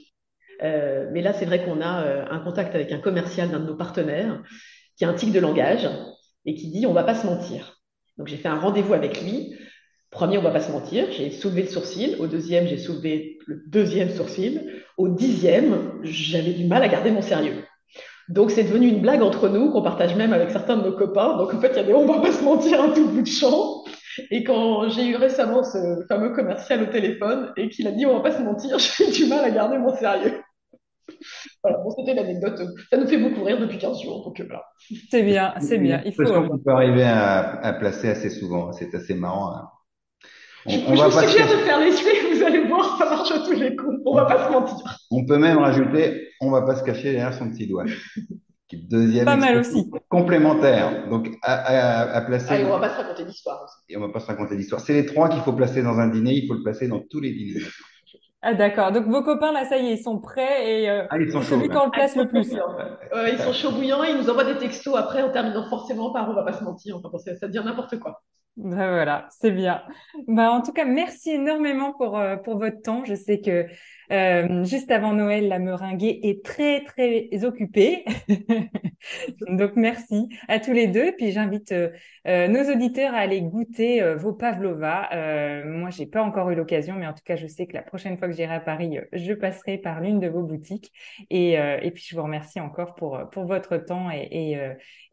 mais 0.62 1.22
là, 1.22 1.34
c'est 1.34 1.46
vrai 1.46 1.63
qu'on 1.63 1.82
a 1.82 2.30
un 2.30 2.39
contact 2.39 2.76
avec 2.76 2.91
un 2.91 3.00
commercial 3.00 3.50
d'un 3.50 3.60
de 3.60 3.65
nos 3.65 3.76
partenaires 3.76 4.41
qui 4.98 5.06
a 5.06 5.10
un 5.10 5.13
tic 5.13 5.32
de 5.32 5.39
langage 5.39 5.89
et 6.46 6.56
qui 6.56 6.70
dit 6.70 6.86
on 6.86 6.94
va 6.94 7.04
pas 7.04 7.15
se 7.15 7.26
mentir. 7.26 7.78
Donc 8.18 8.28
j'ai 8.28 8.38
fait 8.38 8.48
un 8.48 8.60
rendez-vous 8.60 8.94
avec 8.94 9.22
lui. 9.22 9.56
Premier, 10.12 10.38
on 10.38 10.41
va 10.41 10.52
pas 10.52 10.62
se 10.62 10.72
mentir, 10.72 11.08
j'ai 11.12 11.30
soulevé 11.32 11.63
le 11.63 11.68
sourcil. 11.68 12.15
Au 12.20 12.28
deuxième, 12.28 12.68
j'ai 12.68 12.78
soulevé 12.78 13.38
le 13.48 13.63
deuxième 13.68 14.10
sourcil. 14.10 14.84
Au 14.98 15.10
dixième, 15.10 16.00
j'avais 16.04 16.54
du 16.54 16.65
mal 16.65 16.84
à 16.84 16.88
garder 16.88 17.12
mon 17.12 17.22
sérieux. 17.22 17.65
Donc 18.30 18.50
c'est 18.50 18.63
devenu 18.63 18.88
une 18.88 19.02
blague 19.02 19.22
entre 19.22 19.50
nous 19.50 19.72
qu'on 19.72 19.84
partage 19.84 20.15
même 20.15 20.34
avec 20.34 20.52
certains 20.52 20.78
de 20.78 20.84
nos 20.84 20.94
copains. 20.94 21.38
Donc 21.38 21.54
en 21.54 21.60
fait, 21.60 21.72
il 21.72 21.78
y 21.78 21.80
a 21.80 21.84
des 21.84 21.94
on 21.94 22.06
va 22.06 22.22
pas 22.22 22.32
se 22.32 22.44
mentir 22.44 22.82
un 22.82 22.89
tout 22.89 23.08
bout 23.08 23.22
de 23.22 23.28
champ. 23.28 23.84
Et 24.32 24.43
quand 24.43 24.89
j'ai 24.89 25.08
eu 25.08 25.15
récemment 25.15 25.63
ce 25.63 26.06
fameux 26.08 26.32
commercial 26.32 26.84
au 26.84 26.86
téléphone 26.88 27.51
et 27.58 27.69
qu'il 27.69 27.88
a 27.88 27.91
dit 27.91 28.06
on 28.06 28.15
va 28.15 28.30
pas 28.30 28.38
se 28.38 28.41
mentir, 28.41 28.78
j'ai 28.97 29.12
du 29.12 29.25
mal 29.28 29.43
à 29.43 29.51
garder 29.51 29.78
mon 29.78 29.95
sérieux. 29.95 30.41
Voilà, 31.62 31.78
bon, 31.80 31.91
c'était 31.91 32.13
l'anecdote. 32.13 32.62
Ça 32.89 32.97
nous 32.97 33.08
fait 33.08 33.17
beaucoup 33.17 33.43
rire 33.43 33.60
depuis 33.60 33.78
15 33.78 34.01
jours, 34.01 34.23
donc 34.25 34.39
euh, 34.39 34.45
voilà. 34.47 34.63
C'est 35.10 35.23
bien, 35.23 35.54
c'est 35.60 35.78
bien. 35.78 36.01
Il 36.06 36.13
faut. 36.13 36.23
qu'on 36.23 36.58
peut 36.58 36.71
arriver 36.71 37.04
à, 37.04 37.60
à, 37.62 37.73
placer 37.73 38.10
assez 38.10 38.30
souvent. 38.30 38.71
C'est 38.71 38.93
assez 38.95 39.13
marrant. 39.13 39.56
Hein. 39.56 39.69
On, 40.65 40.71
je, 40.71 40.80
on 40.88 40.95
je 40.95 41.04
vous 41.04 41.12
suggère 41.12 41.47
de 41.47 41.63
faire 41.63 41.80
les 41.80 41.91
vous 41.91 42.43
allez 42.43 42.67
voir, 42.67 42.97
ça 42.97 43.06
marche 43.06 43.32
à 43.32 43.39
tous 43.39 43.54
les 43.54 43.75
coups. 43.75 43.97
On 44.06 44.15
va 44.15 44.25
pas 44.25 44.47
se 44.47 44.51
mentir. 44.51 44.97
On 45.12 45.25
peut 45.25 45.38
même 45.38 45.60
rajouter, 45.60 46.30
on 46.41 46.49
va 46.49 46.63
pas 46.63 46.75
se 46.75 46.84
cacher 46.84 47.12
derrière 47.12 47.34
son 47.34 47.49
petit 47.49 47.67
doigt. 47.67 47.86
Deuxième 48.76 49.26
pas 49.26 49.36
mal 49.36 49.58
aussi. 49.58 49.90
complémentaire. 50.10 51.08
Donc, 51.10 51.30
à, 51.42 51.54
à, 51.54 52.16
à 52.18 52.22
placer. 52.22 52.54
Allez, 52.54 52.66
on 52.66 52.70
va 52.70 52.80
pas 52.80 52.90
se 52.90 52.98
raconter 52.98 53.26
d'histoire 53.26 53.64
aussi. 53.64 53.76
Et 53.90 53.98
on 53.98 54.02
va 54.02 54.10
pas 54.10 54.20
se 54.20 54.28
raconter 54.28 54.56
d'histoire. 54.56 54.82
C'est 54.82 54.94
les 54.94 55.06
trois 55.06 55.30
qu'il 55.30 55.42
faut 55.42 55.54
placer 55.54 55.82
dans 55.82 56.00
un 56.00 56.08
dîner. 56.08 56.34
Il 56.34 56.48
faut 56.48 56.54
le 56.54 56.64
placer 56.64 56.88
dans 56.88 57.00
tous 57.00 57.20
les 57.20 57.32
dîners. 57.32 57.66
Ah 58.48 58.54
d'accord. 58.54 58.92
Donc 58.92 59.08
vos 59.08 59.24
copains 59.24 59.52
là, 59.52 59.66
ça 59.66 59.78
y 59.78 59.88
est, 59.88 59.94
ils 59.94 60.04
sont 60.04 60.20
prêts 60.20 60.82
et 60.82 60.90
euh, 60.90 61.06
ah, 61.10 61.18
ils 61.18 61.32
sont 61.32 61.42
celui 61.42 61.68
qu'on 61.68 61.90
place 61.90 62.16
le 62.16 62.28
plus. 62.28 62.54
Euh, 62.54 63.30
ils 63.32 63.40
sont 63.40 63.54
chauds 63.54 63.72
bouillants, 63.72 64.04
ils 64.04 64.16
nous 64.18 64.30
envoient 64.30 64.44
des 64.44 64.60
textos 64.60 64.96
après 64.96 65.24
en 65.24 65.32
terminant 65.32 65.68
forcément 65.68 66.14
par 66.14 66.30
on 66.30 66.34
va 66.36 66.44
pas 66.44 66.54
se 66.54 66.64
mentir, 66.64 66.96
enfin, 67.04 67.18
ça, 67.18 67.36
ça 67.36 67.48
devient 67.48 67.64
n'importe 67.66 67.98
quoi. 67.98 68.22
Ben 68.56 68.76
voilà, 68.76 69.28
c'est 69.32 69.50
bien. 69.50 69.82
Ben, 70.28 70.50
en 70.50 70.62
tout 70.62 70.74
cas, 70.74 70.86
merci 70.86 71.32
énormément 71.32 71.92
pour, 71.94 72.20
euh, 72.20 72.38
pour 72.38 72.60
votre 72.60 72.82
temps. 72.84 73.04
Je 73.04 73.16
sais 73.16 73.42
que 73.42 73.66
euh, 74.12 74.63
juste 74.63 74.91
avant 74.91 75.13
Noël, 75.13 75.48
la 75.48 75.60
meringuée 75.60 76.20
est 76.24 76.44
très, 76.44 76.84
très 76.84 77.30
occupée. 77.44 78.06
Donc, 79.50 79.76
merci 79.76 80.30
à 80.48 80.60
tous 80.60 80.74
les 80.74 80.88
deux. 80.88 81.13
Puis, 81.18 81.32
j'invite 81.32 81.72
euh, 81.72 81.89
euh, 82.28 82.48
nos 82.48 82.72
auditeurs 82.72 83.13
à 83.13 83.20
aller 83.20 83.41
goûter 83.41 84.15
vos 84.15 84.34
pavlova. 84.34 85.10
moi, 85.65 85.89
j'ai 85.89 86.06
pas 86.06 86.24
encore 86.24 86.50
eu 86.50 86.56
l'occasion, 86.56 86.96
mais 86.96 87.08
en 87.08 87.13
tout 87.13 87.24
cas, 87.24 87.36
je 87.36 87.48
sais 87.48 87.68
que 87.68 87.74
la 87.74 87.84
prochaine 87.84 88.18
fois 88.18 88.28
que 88.28 88.34
j'irai 88.34 88.56
à 88.56 88.60
Paris, 88.60 89.00
je 89.13 89.34
passerai 89.34 89.78
par 89.78 90.02
l'une 90.02 90.20
de 90.20 90.28
vos 90.28 90.44
boutiques. 90.44 90.91
Et, 91.30 91.54
et 91.54 91.91
puis, 91.91 92.06
je 92.08 92.15
vous 92.15 92.24
remercie 92.24 92.60
encore 92.60 92.96
pour, 92.96 93.20
pour 93.32 93.46
votre 93.46 93.78
temps 93.78 94.10
et, 94.12 94.28
et, 94.32 94.60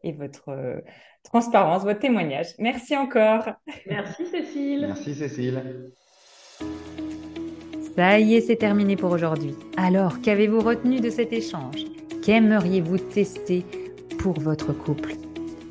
et 0.03 0.11
votre 0.11 0.81
transparence, 1.23 1.83
votre 1.83 1.99
témoignage. 1.99 2.47
Merci 2.59 2.95
encore. 2.95 3.49
Merci 3.87 4.25
Cécile. 4.25 4.85
Merci 4.87 5.15
Cécile. 5.15 5.91
Ça 7.95 8.19
y 8.19 8.33
est, 8.33 8.41
c'est 8.41 8.55
terminé 8.55 8.95
pour 8.95 9.11
aujourd'hui. 9.11 9.55
Alors, 9.77 10.19
qu'avez-vous 10.21 10.61
retenu 10.61 10.99
de 10.99 11.11
cet 11.11 11.31
échange? 11.31 11.85
Qu'aimeriez-vous 12.23 12.97
tester 12.97 13.63
pour 14.17 14.39
votre 14.39 14.73
couple? 14.73 15.13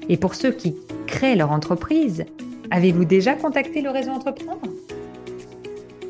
Et 0.08 0.16
pour 0.16 0.37
ceux 0.37 0.52
qui 0.52 0.76
créent 1.08 1.35
leur 1.35 1.50
entreprise, 1.50 2.24
avez-vous 2.70 3.04
déjà 3.04 3.35
contacté 3.35 3.82
le 3.82 3.90
réseau 3.90 4.12
Entreprendre? 4.12 4.61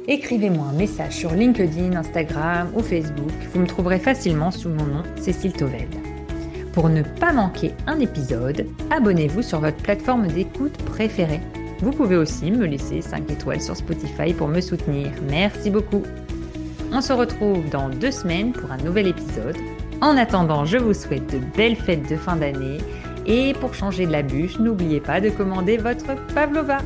Écrivez-moi 0.07 0.66
un 0.66 0.77
message 0.77 1.14
sur 1.14 1.33
LinkedIn, 1.33 1.96
Instagram 1.96 2.70
ou 2.77 2.81
Facebook. 2.81 3.33
Vous 3.55 3.61
me 3.61 3.66
trouverez 3.66 3.98
facilement 3.98 4.51
sous 4.51 4.68
mon 4.68 4.85
nom, 4.85 5.03
Cécile 5.16 5.55
Tovel. 5.55 5.88
Pour 6.75 6.90
ne 6.90 7.03
pas 7.03 7.33
manquer 7.33 7.72
un 7.87 8.01
épisode, 8.01 8.66
abonnez-vous 8.90 9.42
sur 9.42 9.61
votre 9.61 9.77
plateforme 9.79 10.27
d'écoute 10.27 10.77
préférée. 10.85 11.40
Vous 11.83 11.90
pouvez 11.90 12.16
aussi 12.16 12.53
me 12.53 12.64
laisser 12.64 13.03
5 13.03 13.29
étoiles 13.31 13.61
sur 13.61 13.77
Spotify 13.77 14.33
pour 14.33 14.47
me 14.47 14.61
soutenir. 14.61 15.11
Merci 15.29 15.68
beaucoup. 15.68 16.03
On 16.92 17.01
se 17.01 17.12
retrouve 17.12 17.68
dans 17.71 17.88
deux 17.88 18.12
semaines 18.12 18.53
pour 18.53 18.71
un 18.71 18.77
nouvel 18.77 19.09
épisode. 19.09 19.57
En 20.01 20.16
attendant, 20.16 20.64
je 20.64 20.79
vous 20.79 20.95
souhaite 20.95 21.33
de 21.33 21.40
belles 21.57 21.77
fêtes 21.77 22.09
de 22.09 22.16
fin 22.16 22.37
d'année. 22.37 22.79
Et 23.27 23.53
pour 23.55 23.75
changer 23.75 24.07
de 24.07 24.12
la 24.12 24.23
bûche, 24.23 24.59
n'oubliez 24.61 25.01
pas 25.01 25.21
de 25.21 25.31
commander 25.31 25.77
votre 25.77 26.14
pavlova. 26.35 26.79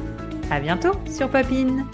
À 0.51 0.61
bientôt 0.61 0.93
sur 1.11 1.29
Papine. 1.29 1.85